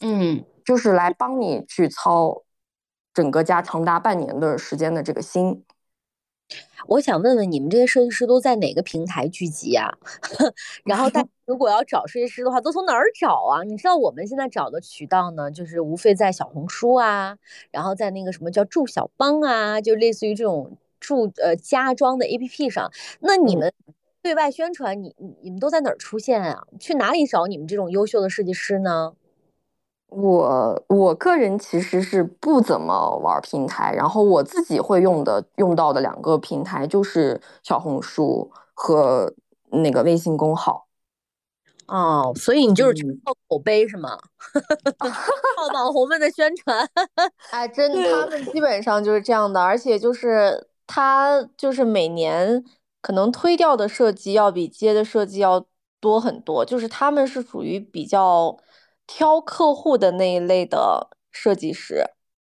[0.00, 2.42] 嗯，就是来帮你去操
[3.14, 5.64] 整个家长达半年的时间的这个心。
[6.86, 9.92] 我想问问你们这些设计师都在哪个平台聚集呀？
[10.84, 13.62] 然后大 如果要找设计师的话，都从哪儿找啊？
[13.64, 17.36] 你知道我们现在找的渠道呢，就是无非在小红书啊，
[17.70, 22.90] 然后在那个什么叫住小帮啊，就类似于这种住呃家装的 APP 上。
[23.20, 23.72] 那你们
[24.22, 26.64] 对外宣传，你你们都在哪儿出现啊？
[26.78, 29.12] 去哪里找你们这种优秀的设计师呢？
[30.10, 39.32] 我我个人其实是不怎么玩平台，然后我自己会用的用到的两个平台就是小红书和
[39.70, 40.88] 那个微信公号。
[41.86, 44.18] 哦，所以你就是靠口碑是吗？
[44.98, 46.88] 靠网红们的宣传。
[47.50, 52.64] 哎，真，他们基本上就是这样的，而且就是他就是每年
[53.00, 55.64] 可能推掉的设计要比接的设计要
[56.00, 58.56] 多很多，就是他们是属于比较。
[59.12, 62.04] 挑客户的那一类的设计师，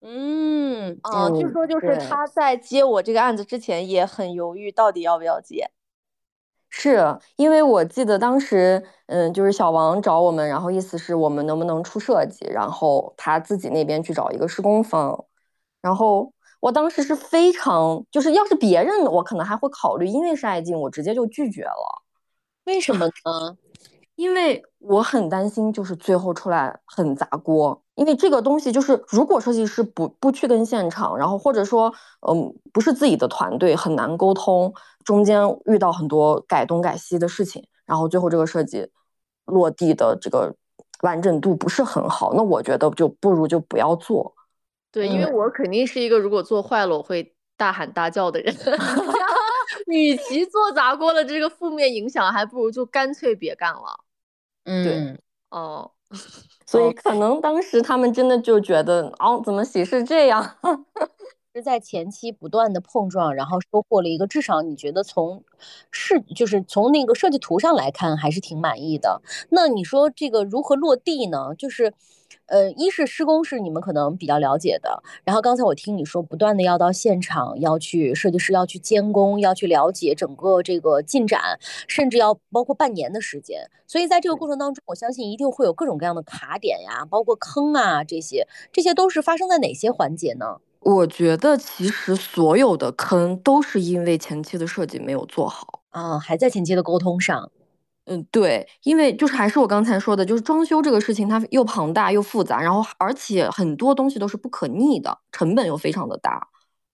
[0.01, 5.71] 嗯，啊，据说就是他在接我这个案子之前也很犹豫，到底要不要接。
[6.71, 15.27] 是因为我记得当时，嗯，就是小王找我们，然后意思是我们能不能出设计，然后他自己那边去找一个施工方，
[15.83, 22.03] 然后我当时是非常，就是要是别人我可能还会考虑，因为是爱静，我直接就拒绝了。
[22.65, 23.59] 为什么呢？
[24.17, 27.81] 因为我很担心，就是最后出来很砸锅。
[27.95, 31.93] 因为这个东西就是，如果设计师不不去跟现场，然后或者说，
[32.29, 34.73] 嗯，不是自己的团队，很难沟通，
[35.05, 38.89] 中间遇到很多改东改西的事情，然后最后这个设计
[39.47, 40.55] 落地的这个
[41.03, 44.35] 完整度不是很好，那我觉得就不如就不要做。
[44.91, 48.55] 对，因为我肯定是一个如果做坏了我会大喊大叫的人。
[49.87, 54.01] 与其做砸锅的这个负面影响，还不如就干脆别干了。
[54.67, 55.19] 嗯，
[55.51, 55.91] 哦，
[56.67, 60.57] 所以可能当时他们真的就觉得，哦，怎么喜事这样？
[61.55, 65.43] 是在前期不断的碰撞，然后收获了一个至少你觉得从
[65.91, 69.23] 是就是从那个设计图上来看还是挺满意的。
[69.51, 71.55] 那你说这个如何落地呢？
[71.57, 71.95] 就是。
[72.47, 83.69] 呃，一是施工是你们可能比较了解的，然后刚才我听你说，不断的要到现场，要去设计师要去监工，要去了解整个这个进展，甚至要包括半年的时间。
[83.87, 90.61] 所以在这个过程当中，我相信一定会有各种各样的卡点呀，包括坑啊这些，这些都是发生在哪些环节呢？
[90.81, 97.51] 我觉得其实所有的坑都是因为前期的设计没有做好啊，还在前期的沟通上。
[98.07, 106.49] 嗯，对，因为就是还是我刚才说的，就是装修这个事情，它又庞大又复杂，然后而且很多东西都是不可逆的，成本又非常的大。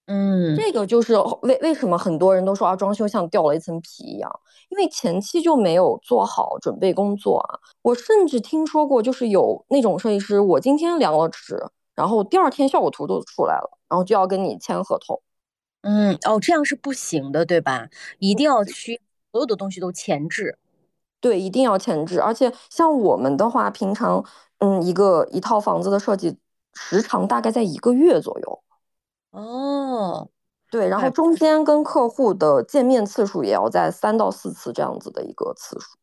[0.07, 4.41] 嗯，这个就是为为什么很多人都说啊，装修像掉了一层皮一样，
[4.71, 7.61] 因为前期就没有做好准备工作啊。
[7.83, 11.63] 我甚至听说过，就是有那种设计师，我今天量了尺，
[11.95, 15.21] 然后第二天效果图都出来了，然后就要跟你签合同。
[15.83, 17.89] 嗯，哦，这样是不行的，对吧？
[18.19, 19.01] 一定要去
[19.31, 20.59] 所有的东西都前置。
[21.23, 24.23] 对，一定要前置，而且像我们的话，平常，
[24.59, 26.37] 嗯，一个一套房子的设计
[26.75, 28.62] 时长大概在一个月左右。
[29.31, 30.29] 哦，
[30.68, 35.97] 对，然后中间跟客户的见面次数也要在三到四次这样子的一个次数。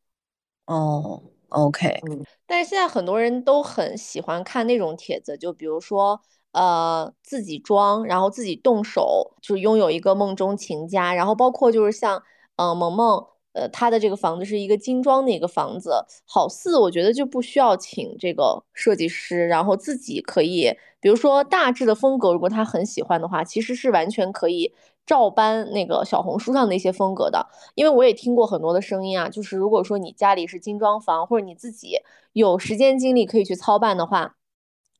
[0.67, 6.21] 哦，OK，嗯，但是现在很多人都很喜欢看那种帖子，就比如说，
[6.53, 12.23] 呃，自己装，然后自己动手，就是拥有一个梦中情家，然后包括就是像，
[12.55, 13.27] 嗯，萌萌。
[13.53, 20.71] 呃，他的这个房子是一个精装的一个房子，好似我觉得就不需要请这个设计师，然后自己可以，
[21.01, 24.71] 比如说大致的风格，如果他很喜欢的话，其实是完全可以
[25.05, 27.47] 照搬那个小红书上的一些风格的。
[27.73, 31.97] 因为我也听过很多的声音啊，就是如果说你家里是精装房，或者你自己
[32.33, 34.35] 有时间精力可以去操办的话，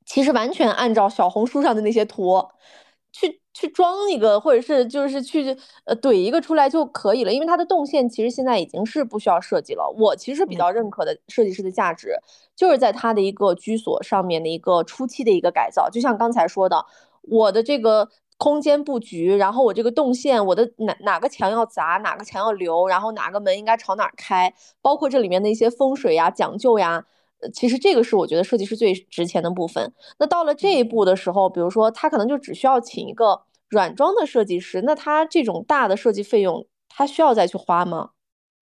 [0.06, 2.48] 其实完全按照小红书上的那些图
[3.12, 3.40] 去。
[3.60, 5.54] 去装一个，或者是就是去
[5.84, 9.94] 呃怼一个出来就可以了，因为它的动线其实现在已经是不需要设计了。
[9.98, 12.16] 我其实比较认可的设计师的价值，
[12.56, 15.90] 就是在他的一个居所上面的一个初期的一个改造。
[15.90, 16.86] 就像刚才说的，
[17.24, 18.08] 我的这个
[18.38, 27.04] 空间布局，然后我这个动线，我的哪哪个墙要砸，哪个墙要留，然后哪个门应该朝哪开，包括这里面的一些风水呀、讲究呀。
[27.54, 29.94] 其实这个是我觉得设计师最值钱的部分。
[30.18, 38.10] 那到了这一步的时候，比如说他可能就只需要请一个软装的设计师，那他这种大的设计费用，他需要再去花吗？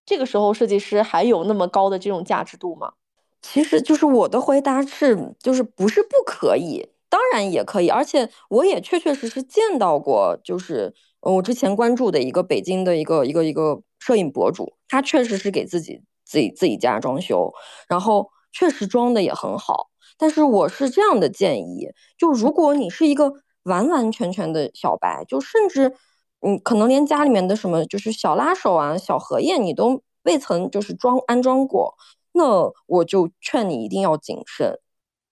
[0.05, 2.93] 这个时候设计师还有那么高的这种价值度吗？
[3.41, 17.53] 其实就是我的回答是，就是不是不可以，当然也可以，而且我也确确实实见到过，就是我之前关注的一个北京的一个一个一个摄影博主，他确实是给自己自己自己家装修，
[17.87, 18.29] 然后。
[18.53, 23.33] 确实装的也很好，但是我是这样的建议：就如果你是一个
[23.67, 25.93] 完完全全的小白，就甚至
[26.41, 31.95] 嗯，可能连家里面的什么就是小拉手啊、小荷叶你都未曾就是装安装过，
[32.33, 34.79] 那我就劝你一定要谨慎。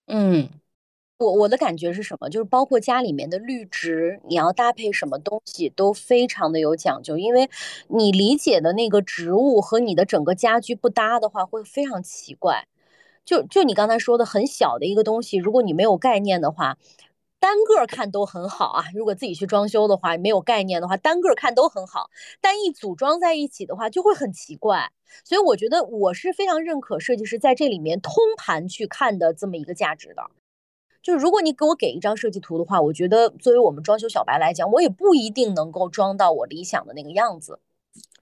[0.07, 0.49] 嗯，
[1.19, 2.29] 我我的感觉是什么？
[2.29, 7.49] 就是包括家里面的绿植，你要搭配什么东西都非常的有讲究，因为
[7.88, 12.67] 你理解的那个植物和你的整个家居不搭的话，会非常奇怪。
[13.23, 16.77] 就就你刚才说的很小的一个东西，如果你没有概念的话，
[17.45, 18.85] 单个看都很好啊。
[18.95, 22.09] 如果自己去装修的话，没有概念的话，单个看都很好，
[22.41, 24.91] 但一组装在一起的话就会很奇怪。
[25.23, 30.23] 所以我觉得我是非常认可设计师在这里面通盘去看的这么一个价值的。
[31.03, 37.59] 就是如果你给我给一张设计图的话，我觉得作为我们装修小白来讲，我也不一定能够装到我理想的那个样子。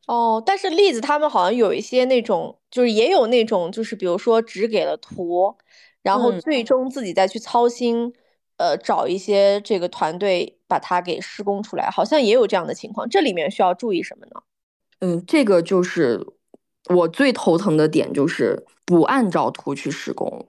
[0.05, 5.55] 哦，但是栗子他们好像有一些那种，就是也有那种，就是比如说只给了图，
[6.01, 8.13] 然后最终自己再去操心，
[8.58, 13.08] 呃，找一些这个团队把它给施工出来，好像也有这样的情况。
[13.10, 14.41] 这里面需要注意什么呢？
[14.99, 16.26] 嗯，这个就是
[16.89, 20.47] 我最头疼的点，就是不按照图去施工。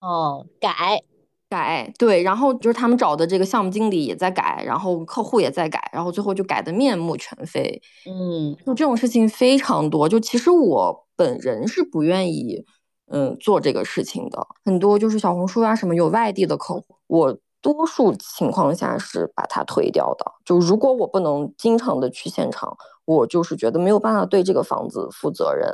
[0.00, 1.02] 哦，改。
[1.50, 7.80] 改对，然后就是他们找的这个项目经理也在改，然后客户也在改，然后最后就改的面目全非。
[8.06, 10.08] 嗯，就这种事情非常多。
[10.08, 12.64] 就其实我本人是不愿意，
[13.10, 14.46] 嗯，做这个事情的。
[14.64, 20.24] 很多就是小红书啊什么有外地的客户，我多数情况下是把它推掉的。
[20.44, 25.68] 就如果我不能经常的去现场，我就是觉得没有办法对这个房子负责任。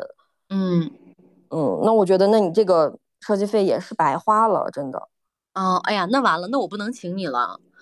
[0.50, 0.90] 嗯
[1.50, 5.08] 嗯，那我觉得那你这个设计费也是白花了，真的。
[5.54, 7.60] 哦，哎呀，那完了，那我不能请你了。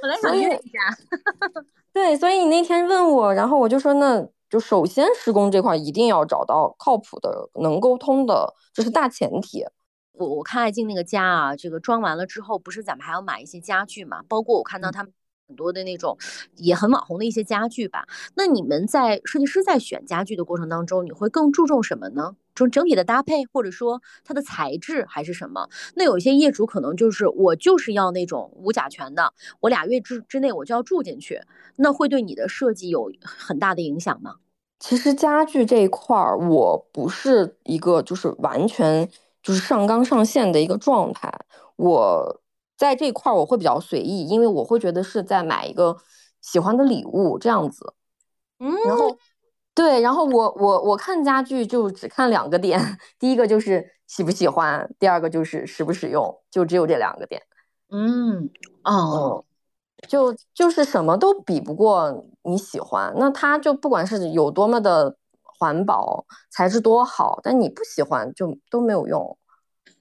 [0.00, 0.96] 本来想约一下。
[1.92, 9.64] 对，所以你那天问我，然后我就说，那就首先施工这块一定要找到靠谱的、能沟通的，这是大前提。
[10.12, 14.22] 我我看爱静那个家啊，这个装完了之后，不是咱们还要买一些家具嘛？
[14.28, 15.12] 包括我看到他们。
[15.48, 16.18] 很多的那种
[16.56, 18.06] 也很网红的一些家具吧。
[18.34, 22.36] 那你们在设计师在选家具的过程当中，你会更注重什么呢？
[22.66, 25.68] 就整体的搭配，或者说它的材质还是什么？
[25.94, 31.40] 那有一些业主可能就是我就是要那种无甲醛的，我俩月之之内我就要住进去，
[31.76, 34.36] 那会对你的设计有很大的影响吗？
[34.78, 39.08] 其实家具这一块儿，我不是一个就是完全
[39.42, 41.32] 就是上纲上线的一个状态，
[41.76, 42.40] 我。
[42.78, 45.96] 在这块儿我会比较随意，因为我会觉得是在买一个
[46.40, 47.92] 喜欢的礼物这样子。
[48.60, 49.18] 嗯，然后
[49.78, 52.80] 对，然后我我我看家具就只看两个点，
[53.16, 57.40] 第一个就是喜不喜欢，第二个就是实不实用，就只有这两个点。
[57.88, 58.50] 嗯，
[58.82, 59.44] 哦，
[60.08, 69.38] 就就是什么都比不过你喜欢，那它就不管是有多么的环保，材质多好，但你不喜欢就都没有用。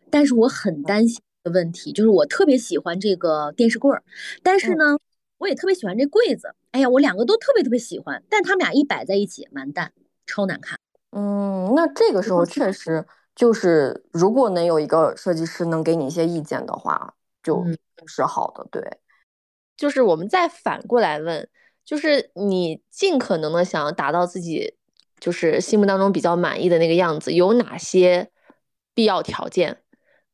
[0.09, 1.23] 但是我很担心的。
[1.53, 4.03] 问题就是我特别喜欢这个电视柜儿，
[4.43, 4.97] 但是呢，
[5.37, 6.53] 我也特别喜欢这柜子。
[6.71, 9.93] 哎呀，我两个都特别特别喜欢，但他们俩一摆在一起，完蛋，
[10.25, 10.79] 超难看。
[11.11, 17.65] 嗯，那这个时候确实就是，如果能有一个设计师能给你一些意见的话，就
[18.05, 18.67] 是好的。
[18.71, 18.99] 对，
[19.75, 21.47] 就是我们再反过来问，
[21.85, 24.75] 就是你尽可能的想要达到自己
[25.19, 28.29] 就是心目当中比较满意的那个样子，有哪些
[28.93, 29.81] 必要条件？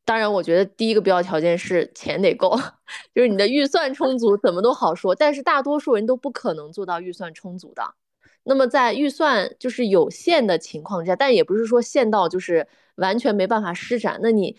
[0.04, 2.54] 当然，我觉得第一个必要条件是钱得够，
[3.14, 5.14] 就是你的预算充足，怎么都好说。
[5.14, 7.82] 但是大多数人都不可能做到预算充足的。
[8.42, 14.20] 那么在预算就是有限的情况下，但也不是说限到就是完全没办法施展。
[14.22, 14.54] 那你，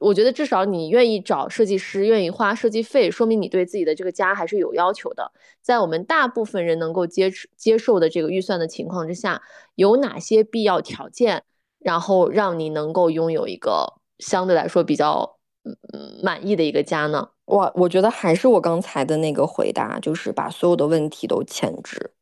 [0.00, 5.32] 我觉得至少你愿意找设计师，愿意花设计费，说明你对自己的这个家还是有要求的。
[5.62, 9.40] 在我们大部分人能够接接受的这个预算的情况之下，
[9.76, 11.44] 有哪些必要条件，
[11.78, 13.99] 然后让你能够拥有一个。
[14.20, 17.28] 相对来说比较嗯满意的一个家呢？
[17.46, 22.12] 我我觉得还是我刚才的那个回答，就是把所有的问题都前置。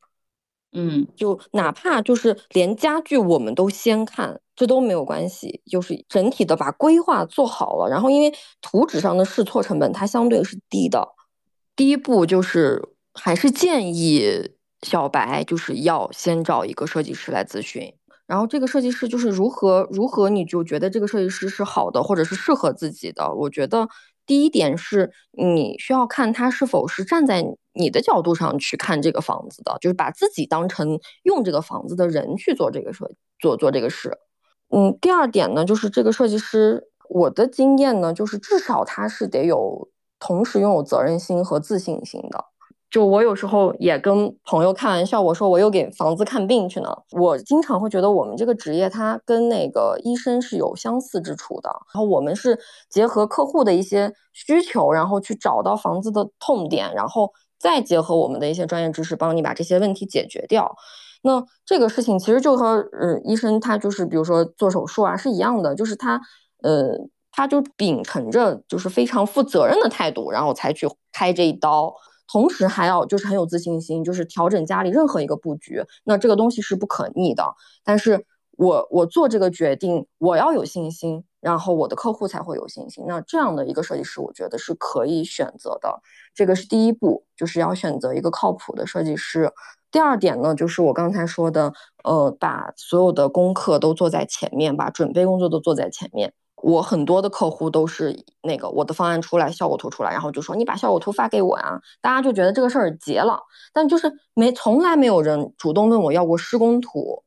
[0.72, 5.62] 嗯，就哪怕就是连家具我们都先看，这都没有关系。
[5.64, 11.08] 就是整体的把规划做好了，然后因为图纸上的试错成本它相对是低的。
[11.74, 12.82] 第一步就是
[13.14, 14.50] 还是建议
[14.82, 17.94] 小白就是要先找一个设计师来咨询。
[18.28, 23.34] 然后这个设计师就是如何如何，你就觉得这个设计师是好的，或者是适合自己的？
[23.34, 23.88] 我觉得
[24.26, 33.10] 第一点是你需要看他是否是站在你的角度上去看这个房子的，就是把自己当成用这个房子的人去做这个设
[33.40, 34.18] 做做这个事。
[34.68, 42.44] 嗯，第二点呢，就是这个设计师，我的经验呢，就是至少他是得有同时拥有责任心和自信心的。
[42.90, 46.88] 就我有时候也跟朋友开玩笑，我说我又给房子看病去呢。
[47.12, 51.68] 我经常会觉得我们这个职业它跟那个医生是有相似之处的。
[51.92, 52.58] 然后我们是
[52.88, 60.74] 结合客户的一些需求，然后去找到房子的痛点，然后再结合我们的一些专业知识，帮你把这些问题解决掉。
[61.22, 62.66] 那这个事情其实就和
[62.98, 66.18] 呃医生他就是比如说做手术啊是一样的，就是他
[66.62, 66.96] 呃
[67.30, 71.92] 他就秉承着就是非常负责任的态度，然后才去开这一刀。
[72.30, 77.54] 同时还要就是很有自信心，就是调整家里任何一个布局，那这个东西是不可逆的。
[77.82, 78.26] 但是
[78.56, 83.04] 我我做这个决定，我要有信心，然后我的客户才会有信心。
[83.06, 86.00] 那这样的一个设计师，我觉得是可以选择的。
[86.34, 89.50] 这个是第一步，就是要选择一个靠谱的设计师。
[89.90, 91.72] 第二点呢，就是我刚才说的，
[92.04, 96.34] 呃，把所有的功课都做在前面，把准备工作都做在前面。
[96.62, 103.40] 我很多的客户都是那个我的方案出来，效果图出来，然后就说你把效果图发给我呀，大家就觉得这个事儿结了。
[103.72, 107.22] 但就是没从来没有人主动问我要过施工图，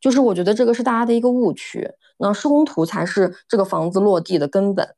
[0.00, 1.90] 就是我觉得这个是大家的一个误区。
[2.18, 4.94] 那施工图才是这个房子落地的根本。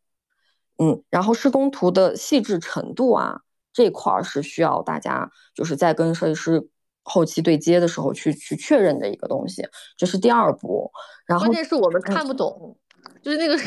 [0.77, 3.41] 嗯，然后施工图的细致程度啊，
[3.73, 6.69] 这块儿是需要大家就是在跟设计师
[7.03, 9.67] 后期对接的时候去去确认的一个东西，
[9.97, 10.93] 这是第二步。
[11.27, 12.77] 然后关键是我们看不懂。
[13.21, 13.59] 就是那个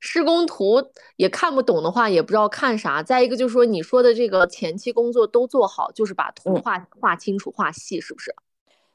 [0.00, 0.82] 施工图
[1.16, 3.02] 也看不懂的话，也不知道看啥。
[3.02, 8.34] 再一个就是说，你说的这个前期工作都做好，就是把图画画清楚、画细，是不是？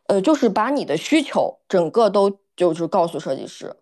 [0.08, 3.76] 呃，就是把你的需求整个都就是告诉设计师，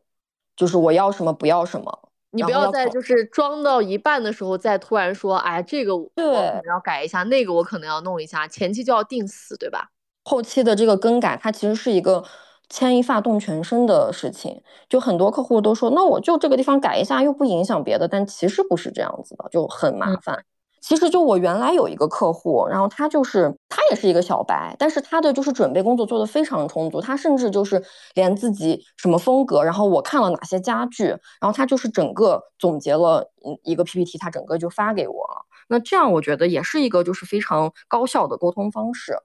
[0.55, 2.09] 就是我要什么，不要什么。
[2.31, 9.89] 你不要再就是装到一半的时候再突然说，哎，这个我可能要改一下，那个我可能要弄一下，前期就要定死，对吧？
[10.23, 12.23] 后期的这个更改，它其实是一个。
[12.71, 20.43] 牵一发动全身的事情，就很多客户都说，那我就这个地方改一下，又不影响别的，但其实不是这样子的，就很麻烦。
[20.81, 27.83] 其实就我原来有一个客户，然后他就是他也是一个小白，但是他的就是准备工作做得非常充足，他甚至就是
[28.15, 33.31] 连自己什么风格，然后我看了哪些家具，然后他就是整个总结了
[33.63, 35.45] 一个 PPT，他整个就发给我了。
[35.67, 39.15] 那这样我觉得也是一个就是非常高效的沟通方式。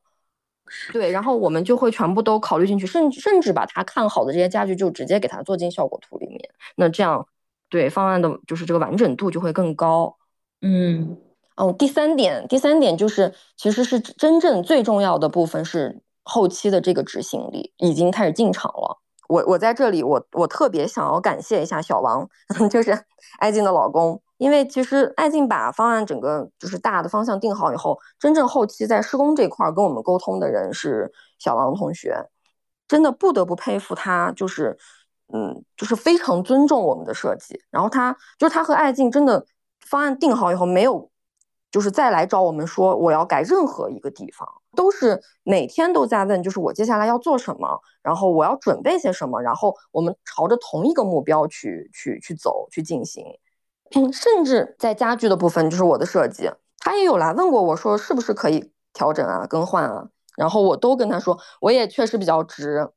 [0.92, 6.40] 对，然后我们就会全部都考虑进去，甚至甚至把他看好的这些家具就直接给他做进效果图里面。
[6.76, 7.26] 那这样，
[7.68, 10.16] 对方案的就是这个完整度就会更高。
[10.62, 11.16] 嗯，
[11.56, 18.98] 哦，第三点，第三点就是其实是真正最重要的部分是后期的这个执行力已经开始进场了。
[19.28, 22.28] 我我在这里，我我特别想要感谢一下小王，
[22.70, 22.96] 就是
[23.38, 24.20] 艾静的老公。
[24.38, 32.28] 因为其实爱静把方案整个就是大的方向定好以后，真正后期在施工这块跟我们沟通的人是小王同学，
[32.86, 34.76] 真的不得不佩服他，就是
[35.32, 37.60] 嗯，就是非常尊重我们的设计。
[37.70, 39.44] 然后他就是他和爱静真的
[39.80, 41.10] 方案定好以后，没有
[41.70, 53.24] 就是再来找我们说我要改任何一个地方，都是每天都在问，就是我接下来要做什么，然后我要准备些什么，然后我们朝着同一个目标去去去走去进行。
[53.94, 62.90] 嗯，甚至在家具的部分，就是我的设计，他也有来问过我说是不是可以调整啊、更换啊，然后我都跟他说，我也确实比较直，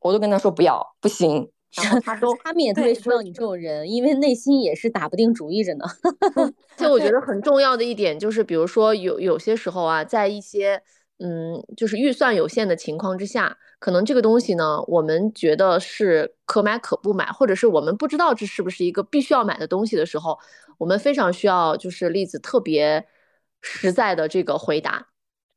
[0.00, 1.50] 我都跟他说不要，不行。
[1.76, 5.84] 然后他 都，他们也特别需要你这种人，因为内心也是打不定主意着呢。
[6.76, 10.82] 就我觉得很重要的一点就是，比如说有有些时候啊，在一些。
[11.22, 20.38] 嗯，就是预算有限的情况之下，可能这个东西呢，我们觉得是可买可不买，或者是我们不知道这是不是一个必须要买的东西的时候，
[20.78, 23.06] 我们非常需要就是例子特别
[23.60, 25.08] 实在的这个回答。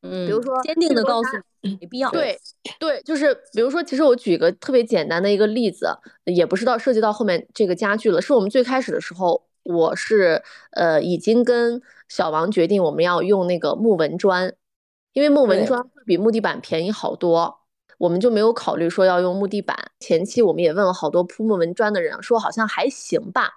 [0.02, 1.28] 嗯，比如说坚定的告诉
[1.62, 2.10] 没必要。
[2.10, 2.38] 对
[2.78, 5.88] 对，就是比如说，其实我举一个特别简单的一个例子，
[6.26, 10.42] 也不是到涉及到后面这个家具了，是我们最开始的时候，我是
[10.72, 14.52] 呃已经跟小王决定我们要用那个木纹砖。
[15.14, 17.60] 因为木纹砖会比木地板便宜好多，
[17.96, 19.92] 我们就没有考虑说要用木地板。
[19.98, 23.50] 前期我们也问了好多铺木纹砖的人，说好像还行吧。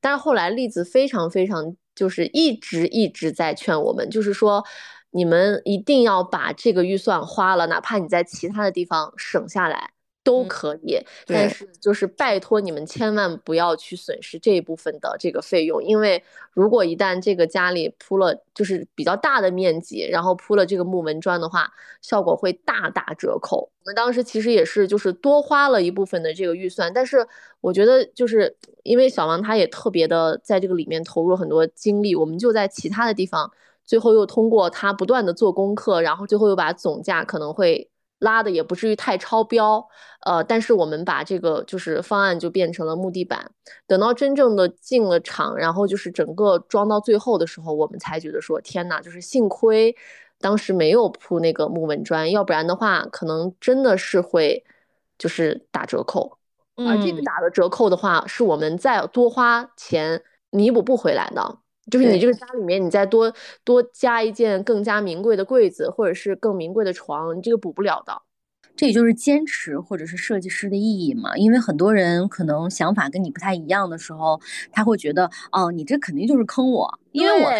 [0.00, 4.64] 但是后来栗子非常非常就是一直一直在劝我们，就是说
[5.10, 9.90] 你们一定要把这个预算花了，哪怕你在其他的地方省下来。
[10.26, 16.20] 都可以，但是就是拜托你们千万不要去损失这一部分的这个费用，因为
[16.52, 21.72] 如果一旦这个家里铺了就是比较大的面积，然后铺了这个木纹砖的话，
[22.02, 23.58] 效果会大打折扣。
[23.58, 27.24] 我们当时其实也是就是多花了一部分的这个预算，但是
[27.60, 33.48] 我觉得就是因为小王他也特别的在这个里面投入很多精力，我们就在其他的地方
[33.84, 37.88] 最后又通过他不断的做功课，然后最后又把总价可能会。
[38.18, 39.86] 拉的也不至于太超标，
[40.24, 43.50] 呃，但是我们把这个就是方案就变成了木地板。
[43.86, 49.94] 等到真正的进了场，然后就是整个装到最后的时候，我们才觉得说天呐，就是幸亏
[50.40, 54.64] 当时没有铺那个木纹砖，要不然的话可能真的是会
[55.18, 56.38] 就是打折扣。
[56.78, 61.58] 而这个打的折扣的话，是我们再多花钱弥补不回来的。
[61.90, 63.32] 就是你这个家里面，你再多
[63.64, 68.22] 多加一件更加名贵的柜子，或者是更名贵的床，你这个补不了的。
[68.76, 71.36] 这也就是坚持或者是设计师的意义嘛。
[71.36, 77.50] 因为很多人可能想法跟你不太一样的时候，他会觉得，哦，你这肯定就是坑我，因为我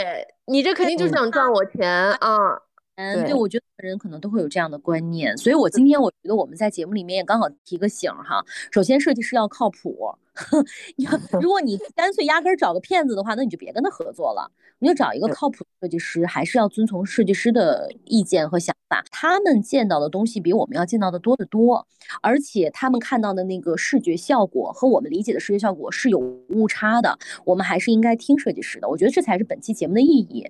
[0.46, 2.65] 你这肯定就想赚我钱啊。
[2.96, 8.42] 对，我觉得人可能都会有这样的观念，所以我今天我觉得我们在节目里面也刚好提个醒哈。
[8.70, 10.14] 首先，设计师要靠谱。
[10.96, 11.06] 你
[11.40, 19.04] 如果你干脆压根儿找个骗子的话，那你就别跟他合作了，你就找一个靠谱的设计师，还是要遵从设计师的意见和想法。
[19.10, 21.86] 他们见到的东西比我们要见到的多得多，
[22.22, 27.18] 而且他们看到的那个视觉效果和我们理解的视觉效果是有误差的。
[27.44, 30.46] 我们还是应该听设计师的，我觉得这才是本期节目的意义。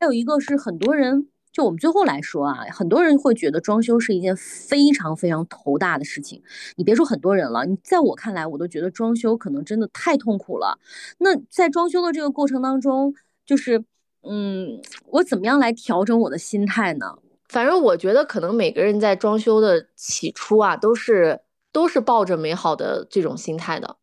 [0.00, 1.28] 还有一个是很多人。
[1.52, 6.42] 就我们最后来说啊，很多人会觉得装修是一件非常非常头大的事情。
[6.76, 10.78] 你别说很多人了，你在我看来，我都觉得装修可能真的太痛苦了。
[11.18, 13.84] 那在装修的这个过程当中，就是，
[14.22, 17.18] 嗯，我怎么样来调整我的心态呢？
[17.48, 21.40] 反正我觉得，可能每个人在装修的起初啊，都是
[21.72, 23.97] 都是抱着美好的这种心态的。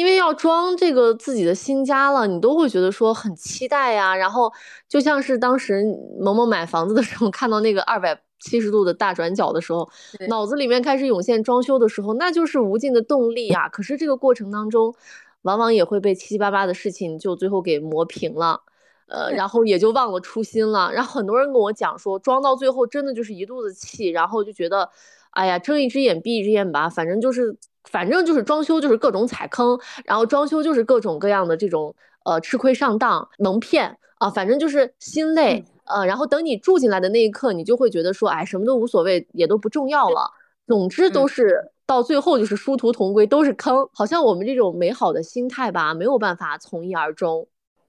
[0.00, 4.16] 因为要装这个自己的新家了，你都会觉得说很期待呀。
[4.16, 4.50] 然后
[4.88, 5.84] 就像是当时
[6.18, 9.86] 萌萌买房子的时候，看到那个二百七十度的大转角的时候，
[10.30, 13.68] 脑子里面开始涌现装修的时候，那就是无尽的动力啊。
[13.68, 14.94] 可是这个过程当中，
[15.42, 18.62] 往往也会被七七八八的事情就最后给磨平了，
[19.06, 20.90] 呃，然后也就忘了初心了。
[20.94, 24.88] 然后很多人跟我讲说，装到最后真的就是一肚子气，然后就觉得，
[25.30, 27.56] 哎呀，睁一只眼闭一只眼吧，反正就是。
[27.84, 31.92] 反正就是装修，就是各种踩坑，然后装修就是各种各样的这种
[32.24, 40.30] 呃吃亏上当、蒙骗啊，反正就是心累呃，然后等你住进来的那一刻，你就会觉得说，哎，什么都无所谓，也都不重要了。
[40.68, 43.88] 总之都是到最后就是殊途同归，都是坑。
[43.92, 47.48] 好像我们这种美好的心态吧，没有办法从一而终。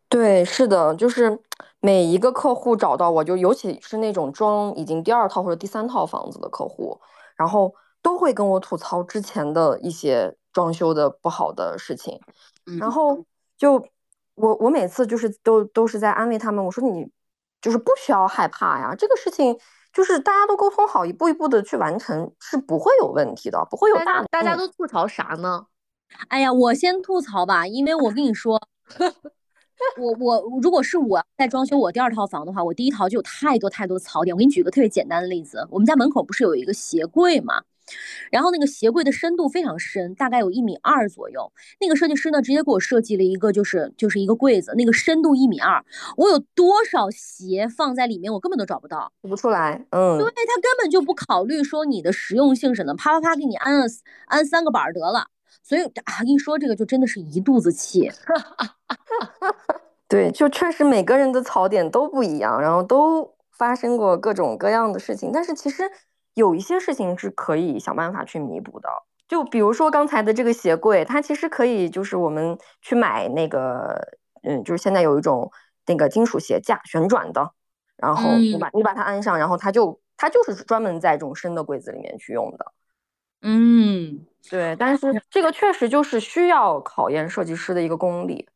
[0.09, 1.37] 对，是的，就是
[1.79, 6.99] 每一个客户找到我就，尤其是那种装已经第二套或者第三套房子的客户，
[7.35, 7.73] 然后。
[8.03, 12.19] 都会跟我吐槽之前的一些装修的不好的事情，
[12.79, 13.23] 然后
[13.59, 13.73] 就
[14.33, 17.07] 我我每次就是都都是在安慰他们，我说你
[17.61, 19.55] 就是不需要害怕呀，这个事情
[19.93, 24.23] 就是大家都沟通好，一步一步的去完成是不会有问题的，不会有大。
[24.31, 25.67] 大家都吐槽啥呢？
[26.29, 28.59] 哎呀，我先吐槽吧，因为我跟你说
[29.99, 34.35] 我我如果是我在装修我第二套房的话，我第一套就有太多太多槽点。
[34.35, 37.63] 我给你举个特别简单的例子，我们家门口不是有一个鞋柜嘛？
[38.31, 41.51] 然后那个鞋柜的深度非常深，大概有一米二左右。
[41.81, 45.83] 那个设计师呢，直接给我设计了一个，就是就是一个柜子，那个深度一米二，
[46.15, 49.85] 我有多少鞋放在里面，我根本都找不到，找不出来。
[49.89, 53.85] 嗯，对他根本就不考虑说你的实用性什么，啪啪啪给你安了
[54.27, 55.25] 安三个板儿得了。
[55.63, 58.11] 所以啊，一说这个就真的是一肚子气。
[60.07, 65.89] 对，就确实每个人的槽点都不一样，然后都发生过各种各样的事情，但是其实。
[66.33, 68.87] 有一些事情是可以想办法去弥补的，
[69.27, 73.99] 就比如说刚才的这个鞋柜，它其实可以就是我们去买那个，
[74.43, 75.51] 嗯，就是现在有一种
[75.87, 77.51] 那个金属鞋架旋转的，
[77.97, 82.71] 然后你把你把它安上，然后它就它就是专门在这种深的柜子里面去用的。
[83.41, 88.47] 嗯，对，但是这个确实就是需要考验设计师的一个功力。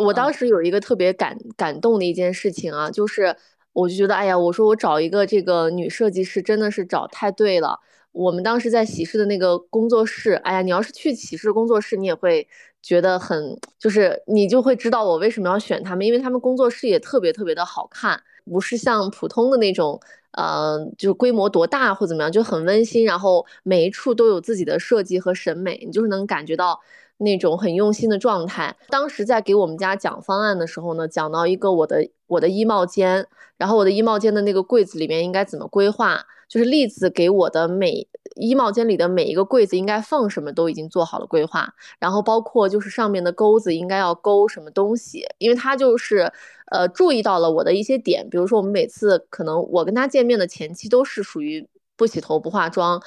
[0.00, 3.36] 我当时有一个特别感感动的一件事情啊，就是。
[3.74, 7.80] 我就觉得，哎呀，我说我找一个这个女设计师真的是找太对了。
[8.12, 12.46] 我们当时在喜事的那个工作室，哎呀，你要是去喜事工作室，你也会
[12.80, 20.00] 觉得很，就是你就会知道我为什么要选他们，因为他们工作室也特别特别的好看，不是像普通的那种，
[20.32, 26.80] 嗯，就是规模多大或怎么样，就很温馨，然后每一处都有自己的设计和审美，你就是能感觉到。
[27.18, 28.76] 那种很用心的状态。
[28.88, 33.24] 当时在给我们家讲方案的时候呢，讲到一个我的我的衣帽间，
[33.56, 46.32] 然后我的衣帽间的那个柜子里面应该怎么规划，就是栗子给我的每衣帽间里的每一个柜子应该放什么都已经做好了规划，然后包括就是上面的钩子应该要勾什么东西，因为他就是
[46.70, 51.66] 呃注意到了我的一些点，比如说我们每次可能我跟他见面的前期都是属于。
[51.96, 53.00] 不洗头不化妆，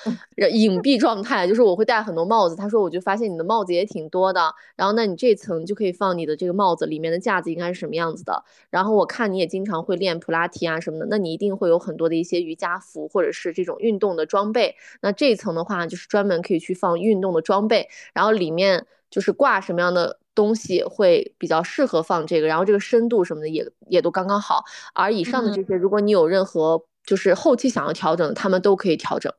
[0.52, 2.56] 隐蔽状态就是我会戴很多帽子。
[2.56, 4.54] 他说，我就发现你的帽子也挺多的。
[4.76, 8.44] 然后，那你这层就可以放你的这个帽子，里面的架子应该是什么样子的？
[8.70, 14.76] 然后我看你也经常会练普拉提啊什么的，那你一定会有很多的一些瑜伽服或者是这种运动的装备。
[15.02, 17.88] 那这一层的话，就是专门可以去放运动的装备。
[18.14, 24.64] 然后里面就是挂什么样的东西会比较适合放这个，然后这个深度什么的也也都刚刚好。
[24.94, 29.34] 而以上的这些，如果你有任何就是后期想要调整，他们都可以调整。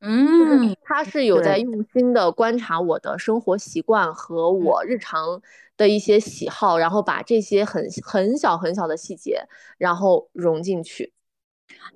[0.00, 5.42] 嗯，他是有在用心的观察我的生活习惯和我日常
[5.76, 9.44] 的一些喜好，然后把这些很很小很小的细节，
[9.76, 11.12] 然后融进去。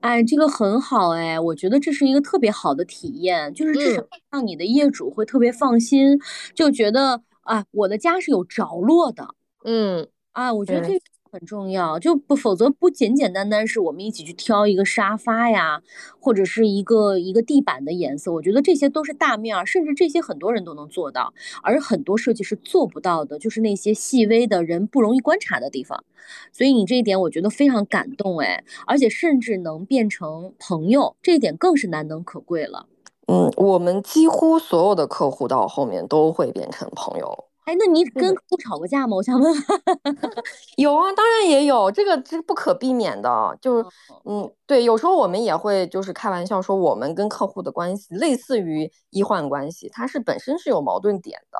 [0.01, 6.20] 哎，这个很好哎，我觉得这是一个特别好的体验，就是至少让你的业主会特别放心，
[6.55, 9.27] 就觉得啊，我的家是有着落的。
[9.64, 11.01] 嗯，啊，我觉得这。
[11.35, 15.82] 很重要，就不否则不简简单单是我们一起去挑一个沙发呀，
[16.20, 26.05] 或者是一个一个地板的颜色，我觉得这些都是大面儿，甚至这些很多人都能做到，而很多设计师做不到的，就是那些细微的人不容易观察的地方。
[26.53, 32.87] 所以你这一点我觉得非常感动哎，而且甚至能变成朋友，这一点更是难能可贵了。
[33.26, 37.47] 嗯，我们几乎所有的客户到后面都会变成朋友。
[37.65, 39.17] 哎，那你跟客户吵过架吗？
[39.17, 39.53] 我想问。
[40.77, 43.57] 有啊，当然也有，这个这不可避免的。
[43.61, 43.89] 就是，
[44.25, 51.59] 嗯，对，有时候我们也会就是开玩笑说，我们跟客户的关系类似于医患关系，它是本身是有矛盾点的，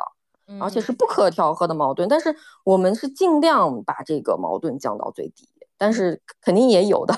[0.61, 2.07] 而且是不可调和的矛盾。
[2.09, 2.34] 但是
[2.64, 5.48] 我们是尽量把这个矛盾降到最低，
[5.78, 7.14] 但是肯定也有的。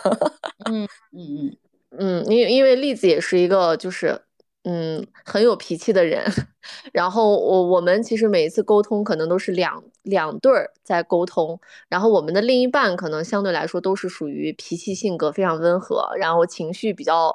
[0.71, 1.19] 嗯嗯
[1.49, 1.57] 嗯
[1.99, 4.26] 嗯，因因为栗子也是一个就是。
[4.69, 6.25] 嗯，很有脾气的人，
[6.93, 17.33] 然后我我们其实每一次沟通可能都是两两对儿在沟通，然后我们的另一半可能相对来说都是属于脾气性格非常温和，然后情绪比较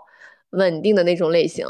[0.49, 1.65] 稳定的那种类型。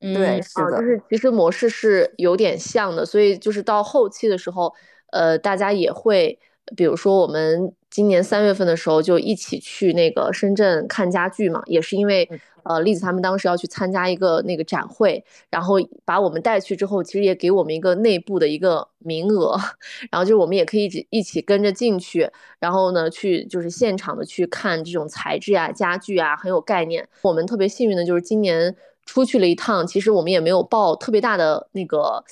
[0.00, 4.74] 对，是的，就是其实模式是有点像的，所以就是到后期的时候，
[5.12, 6.36] 呃，大家也会，
[6.74, 12.28] 比如说我们今年三月份的时候就一起去那个深圳看家具嘛，也是因为。
[12.68, 19.56] 呃，栗子他们当时要去参加一个那个展会，然后把我们带去之后，其实也给我们一个内部的一个名额，
[20.12, 27.08] 然后就是我们也可以一一起跟着进去，然后呢，去就是现场的去看这种材质啊、家具啊，很有概念。
[27.22, 32.22] 我们特别幸运的就是今年出去了一趟，其实我们也没有报特别大的那个。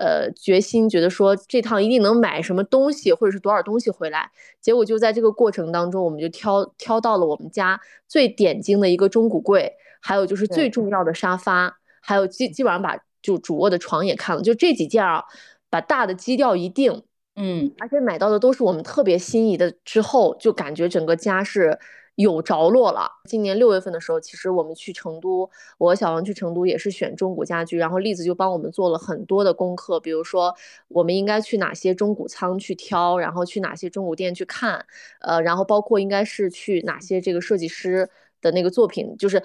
[0.00, 4.30] 呃，决心觉得说这趟一定能买什么东西，或者是多少东西回来。
[4.62, 7.78] 结果就在这个过程当中，我们就挑挑到了我们家
[8.08, 9.70] 最点睛的一个中古柜，
[10.00, 14.40] 还有就是最重要的沙发，还有基基本上把就主卧的床也看了。
[14.42, 15.22] 就这几件啊，
[15.68, 17.02] 把大的基调一定，
[17.36, 21.78] 嗯，而且买到的都是我们特别心仪的，之后就感觉整个家是。
[22.20, 23.10] 有着落了。
[23.24, 30.54] 今年六月份的时候，其实我们去成都，我和小王去成都也是选中古家具，然后栗子就帮我们做了很多的功课，比如说
[30.88, 34.84] 我们应该去哪些中古仓去挑，然后去哪些中古店去看，
[35.20, 38.08] 呃，然后包括应该是去哪些这个设计师
[38.40, 39.42] 的那个作品，就是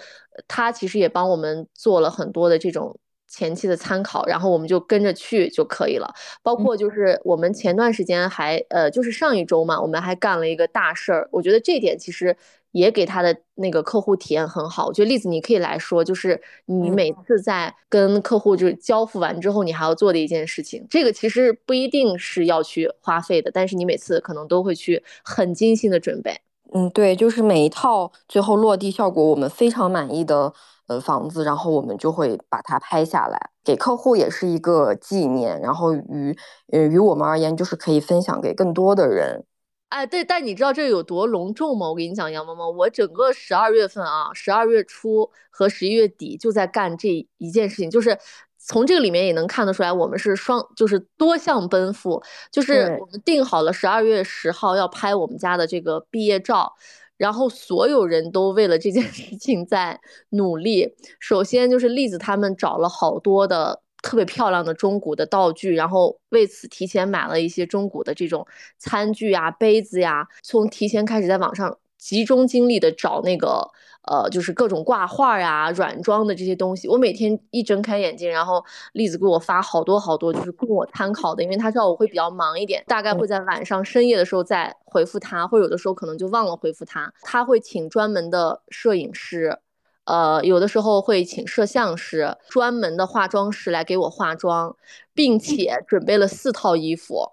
[0.48, 3.00] 他其实也帮我们做了很多的这种。
[3.28, 6.08] 前期的参考，然后我们就跟着去就可以了。
[6.42, 11.28] 包括就是我们前段时间还呃，就是上一周嘛，我们还干了一个大事儿。
[11.32, 12.38] 我觉得这点其实
[12.78, 14.88] 也给他的那个客户体验很好。
[14.88, 20.86] 我觉得例子你可以来说，就是你每次在跟客户就是交付完之后，你还要做的一件事情。
[20.90, 26.42] 这个其实不一定是要去花费的，但是你每次可能都会去很精心的准备。
[26.74, 30.54] 嗯，对，就是每一套最后落地效果我们非常满意的。
[30.88, 35.60] 呃，房子，然后我们就会把它拍下来，给客户也是一个纪念。
[35.60, 36.38] 然后于
[36.72, 39.44] 呃于我们而言，就是可以分享给更多的人。
[39.90, 41.88] 哎，对，但你知道这有多隆重吗？
[41.88, 48.18] 我跟你讲，杨萌萌，我整个十二月份啊，十二月初和十一月底就在干这一件事情，就是
[48.58, 52.22] 从这个里面也能看得出来，我们是双，就是多项奔赴。
[52.52, 56.74] 就是我们定好了十二月十号要拍我们家的这个毕业照。
[57.18, 60.94] 然后所有人都为了这件事情在努力。
[61.22, 68.46] 首先就是栗子他们找了好多的特别漂亮的中古的道具，然后为此提前买了一些中古的这种
[68.78, 71.78] 餐具呀、杯子呀，从提前开始在网上。
[71.98, 73.68] 集中精力的找那个，
[74.04, 76.88] 呃，就是各种挂画呀、软装的这些东西。
[76.88, 87.12] 我每天一睁开眼睛，然后栗子给我发好多好多，就是供我参考的，因为他知道我会比较忙一点，大概会在晚上深夜的时候再回复他，或者有的时候可能就忘了回复他。
[87.24, 89.58] 他会请专门的摄影师，
[90.06, 94.76] 呃，有的时候会请摄像师、专门的化妆师来给我化妆，
[95.14, 97.32] 并且准备了四套衣服。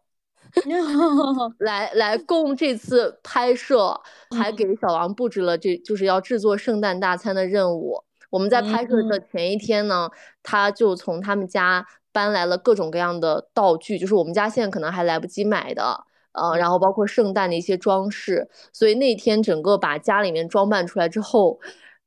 [1.58, 3.98] 来来供这次拍摄，
[4.36, 8.04] 还给小王布置了，这就是要制作圣诞大餐的任务。
[8.28, 10.10] 我们在拍摄的前一天呢，
[10.42, 18.48] 他就从他们家搬来了各种各样的道具，就是我们家现在可能还来不及买的，呃，然后包括圣诞的一些装饰。
[18.72, 21.58] 所以那天整个把家里面装扮出来之后，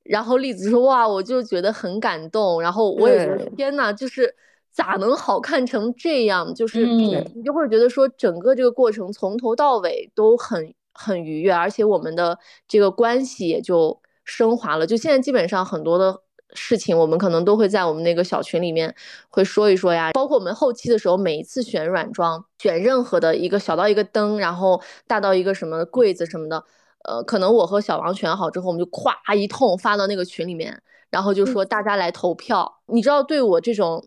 [0.06, 4.34] 然后栗子说：“哇，我就觉得很感动。”然后我也觉得天呐，就是。
[4.76, 6.54] 咋能好看成这样？
[6.54, 12.38] 就是你就会觉得说，整个这个过程从头到尾都很很愉悦，而且我们的
[12.68, 14.86] 这个关系也就升华了。
[14.86, 16.20] 就现在基本上很多的
[16.54, 18.94] 事情，我们可能都会在我们那个小群里面
[19.30, 20.12] 会说一说呀。
[20.12, 26.66] 包括我们后期的时候，每一次选软装，选任何的一个小到一个灯，然后大到一个什么柜子什么的，
[27.08, 32.82] 呃，可能我和小王选好之后，我们就咵一通发到那个群里面，然后就说大家来投票。
[32.88, 34.06] 你知道，对我这种。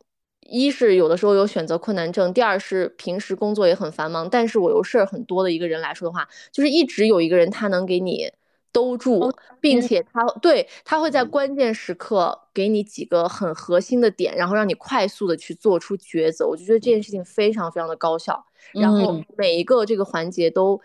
[0.51, 8.33] 一是有的时候有选择困难症，第二是平时工作也很繁忙，但是我又事儿很多的一个人来说的话，就是一直有一个人他能给你
[8.73, 9.31] 兜住，
[9.61, 16.49] 并且他对他会在关键时刻给你几个很核心的点，然后让你快速的去做出抉择。
[16.49, 18.43] 我就觉得这件事情非常非常的高效，
[18.73, 20.81] 然后每一个这个环节都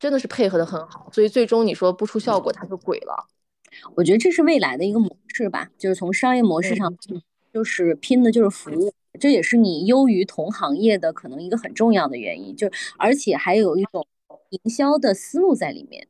[0.00, 3.28] 真的是配合的很好，所以最终你说不出效果它就鬼了。
[3.94, 6.92] 我觉得这是未来的一个模式吧，就是从商业模式上，
[7.52, 14.04] 就是拼的就是服务，这也是你优于同行业的可能一个很重要的原因，就而且还有一种
[14.48, 16.08] 营销的思路在里面。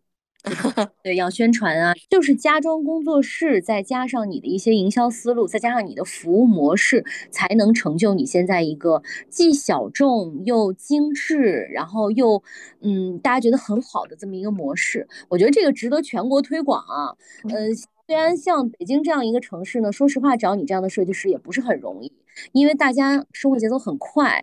[1.03, 12.43] 对，要宣传啊，就是家装工作室，再加上你的一些营销思路，再加上你的服务模式，才能成就你现在一个既小众又精致，然后又
[12.80, 15.07] 嗯，大家觉得很好的这么一个模式。
[15.28, 17.14] 我觉得这个值得全国推广啊。
[17.45, 17.74] 嗯，
[18.07, 22.12] 虽然像北京这样一个城市呢，说实话，找你这样的设计师也不是很容易，
[22.53, 24.43] 因为大家生活节奏很快。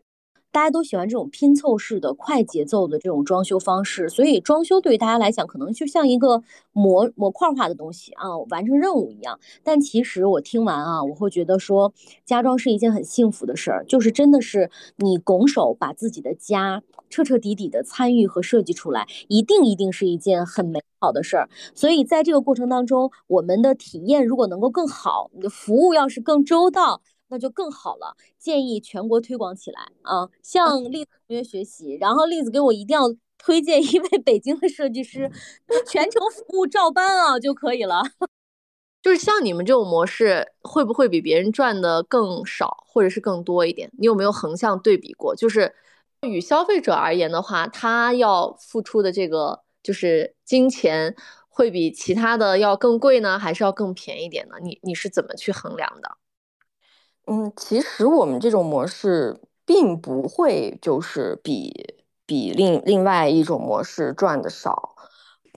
[0.51, 6.41] 大家都喜欢这种拼凑式的、快节奏的这种装修方式，所以装修对于大家来讲，可能就像一个
[6.71, 9.39] 模模块化的东西啊，完成任务一样。
[9.63, 11.93] 但其实我听完啊，我会觉得说，
[12.25, 21.49] 家装是一件很幸福的事儿，就是真的是你拱手把自己的家彻彻底底的参与和设计出来，一定一定是一件很美好的事儿。
[21.75, 27.01] 所以在这个过程当中，我们的体验如果能够更好，你的服务要是更周到。
[27.29, 35.31] 那就更好了，建议全国推广起来啊，向栗子同学学习，然后栗子给我一定要推荐一位北京的设计师，
[35.87, 38.01] 全程服务照搬啊就可以了。
[39.03, 43.89] 就是像你们这种模式，会不会比别人赚的更少，或者是更多一点？
[43.97, 45.35] 你有没有横向对比过？
[45.35, 45.73] 就是
[46.21, 51.15] 与消费者而言的话，他要付出的这个就是金钱，
[51.47, 54.55] 会比其他的要更贵呢，还是要更便宜点呢？
[54.61, 56.17] 你你是怎么去衡量的？
[57.29, 64.95] 嗯，其实我们这种模式并不会就是比比另另外一种模式赚的少。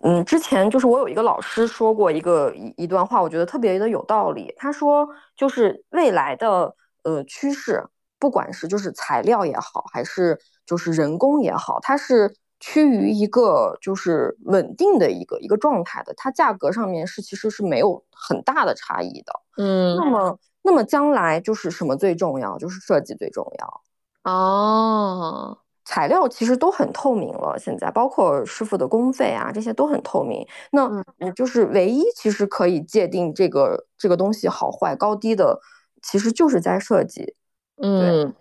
[0.03, 4.53] 嗯，之前就是我有一个老师说过一个一一段话，我觉得特别的有道理。
[4.57, 7.87] 他说，就是未来的呃趋势，
[8.19, 19.33] 不管是就是材料也好，还是就是人工也好，它是趋于一个就是稳定的一个一个状态的，它价格上面是其实是没有很大的差异的。
[19.57, 20.39] 嗯，那么。
[20.63, 22.59] 那么将来就是什么最重要？
[22.59, 25.59] 就是设计最重要哦。
[25.83, 30.47] 材料其实都很透明了，现在包括师傅的工费啊，这些都很透明。
[30.71, 30.85] 那
[31.19, 35.59] 嗯，就是唯一其实可以界定这个这个东西好坏高低的，
[36.01, 37.35] 其实就是在设计。
[37.83, 38.33] 嗯，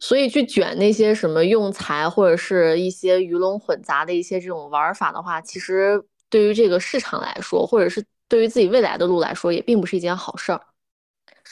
[0.00, 10.60] 所以去卷那些什么用材或者是一些鱼龙混杂的一些这种玩法的话，其实对于这个市场来说，或者是对于自己未来的路来说，也并不是一件好事儿。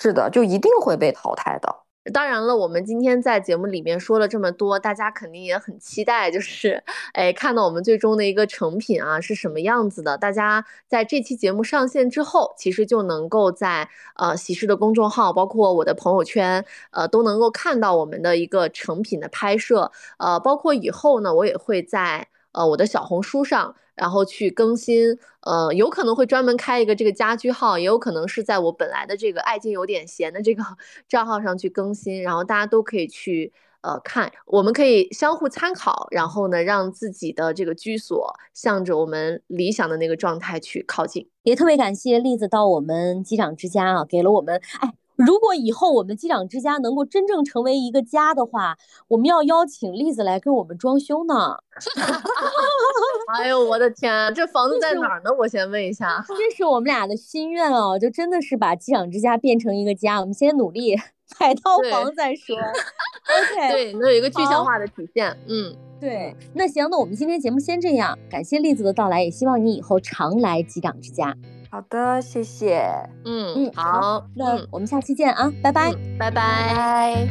[0.01, 1.75] 是的，就一定会被淘汰的。
[2.13, 6.83] 当然了，我们今天在节目里面说了这么多，大家肯定也很期待，就是
[7.13, 10.17] 哎，看到我们最终的一个成品啊是什么样子的。
[10.17, 19.91] 大家在这期节目上线之后，其实就能够在呃喜事的公众号，包括我的朋友圈，呃都能够看到我们的一个成品的拍摄。
[20.19, 22.29] 呃，包括以后呢，我也会在
[22.59, 23.75] 呃我的小红书上。
[24.01, 30.63] 然后去更新，呃，有可能会专门开一个这个家居号，也有可能是在我本来的这个爱静有点闲的这个
[31.09, 41.29] 账号上去更新，然后大家都可以去呃看，我们可以相互参考，然后呢，让自己的这个居所向着我们理想的那个状态去靠近。
[41.43, 45.08] 也特别感谢栗子到我们机长之家啊，给了我们哎。
[45.19, 51.57] 如果以后我们机长之家能够真正成为一个家的话，我们要邀请栗子来给我们装修呢。
[53.35, 55.31] 哎呦，我的天，这房子在哪儿呢？
[55.37, 56.25] 我先问一下。
[56.29, 60.21] 这是我们俩的心愿哦，就真的是把机长之家变成一个家。
[60.21, 60.97] 我们先努力
[61.41, 62.57] 买套 房再说。
[63.29, 65.37] OK，对，能有一个具象化的体现。
[65.49, 66.35] 嗯，对。
[66.55, 71.37] 那行，那我们今天节目先这样，感谢栗子的到来，也希望你以后常来机长之家。
[71.71, 72.81] 好的，谢谢。
[73.25, 77.29] 嗯嗯，好，那我们下期见啊，拜拜，拜拜。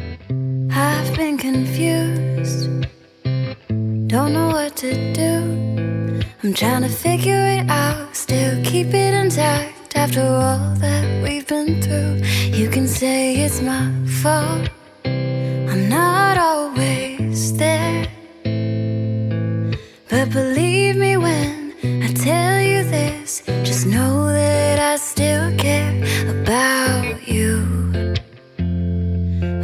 [0.70, 2.86] I've been confused,
[4.06, 6.22] don't know what to do.
[6.44, 11.82] I'm trying to figure it out, still keep it intact after all that we've been
[11.82, 12.22] through.
[12.52, 13.90] You can say it's my
[14.22, 14.70] fault,
[15.04, 18.06] I'm not always there.
[20.08, 21.57] But believe me when
[22.90, 25.94] this, just know that I still care
[26.28, 27.62] about you,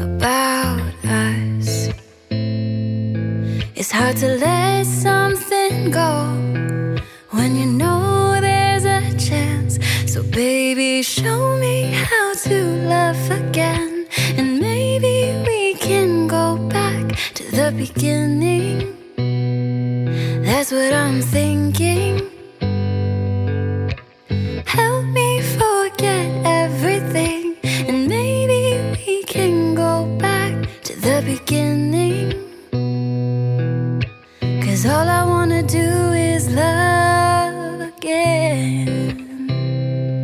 [0.09, 1.89] about us.
[3.75, 6.13] It's hard to let something go
[7.31, 9.79] when you know there's a chance.
[10.07, 12.57] So, baby, show me how to
[12.89, 14.07] love again,
[14.37, 18.95] and maybe we can go back to the beginning.
[20.45, 22.34] That's what I'm thinking.
[24.67, 30.55] Help me forget everything, and maybe we can go back
[30.85, 32.33] to the beginning.
[34.63, 39.09] Cause all I wanna do is love again.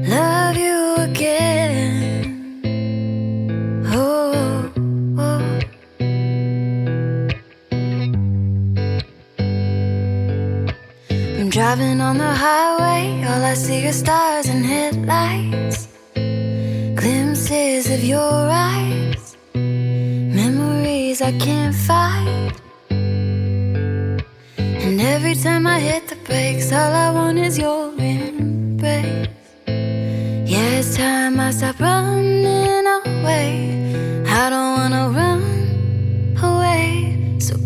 [0.09, 2.63] Love you again.
[3.93, 4.30] Oh.
[11.61, 15.89] Driving on the highway, all I see are stars and headlights.
[17.01, 18.39] Glimpses of your
[18.71, 22.55] eyes, memories I can't fight.
[24.85, 29.29] And every time I hit the brakes, all I want is your embrace.
[30.53, 33.80] Yeah, it's time I stop running away.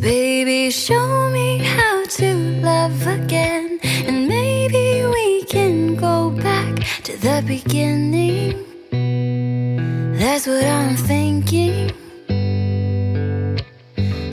[0.05, 3.81] Baby, show me how to love again.
[4.06, 6.74] And maybe we can go back
[7.05, 8.52] to the beginning.
[10.18, 11.90] That's what I'm thinking.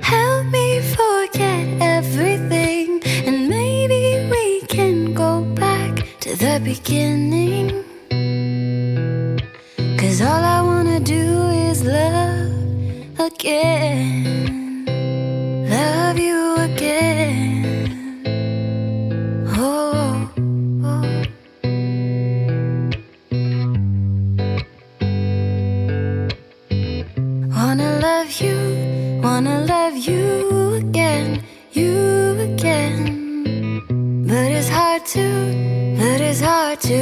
[0.04, 3.02] Help me forget everything.
[3.26, 7.70] And maybe we can go back to the beginning.
[9.98, 14.61] Cause all I wanna do is love again.
[16.12, 18.26] Love you again.
[19.56, 20.30] Oh,
[20.84, 21.06] oh.
[27.56, 34.28] Wanna love you, wanna love you again, you again.
[34.28, 37.02] But it's hard to, but it's hard to.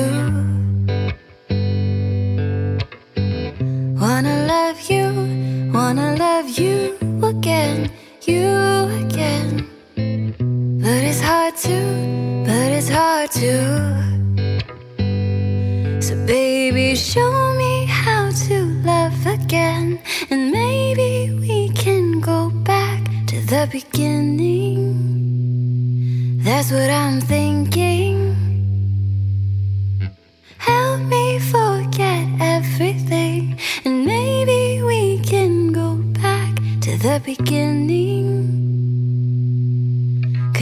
[3.99, 7.98] Wanna love you, wanna love you again, you again.
[13.31, 13.53] To.
[16.01, 19.99] So, baby, show me how to love again.
[20.29, 25.19] And maybe we can go back to the beginning.
[26.43, 28.35] That's what I'm thinking.
[30.57, 33.59] Help me forget everything.
[33.85, 38.68] And maybe we can go back to the beginning.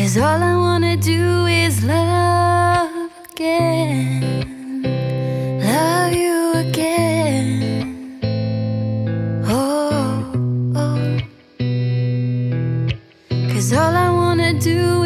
[0.07, 4.21] Cause all I wanna do is love again.
[5.59, 8.21] Love you again.
[9.43, 10.31] Oh,
[10.77, 11.19] oh.
[13.51, 14.96] Cause all I wanna do.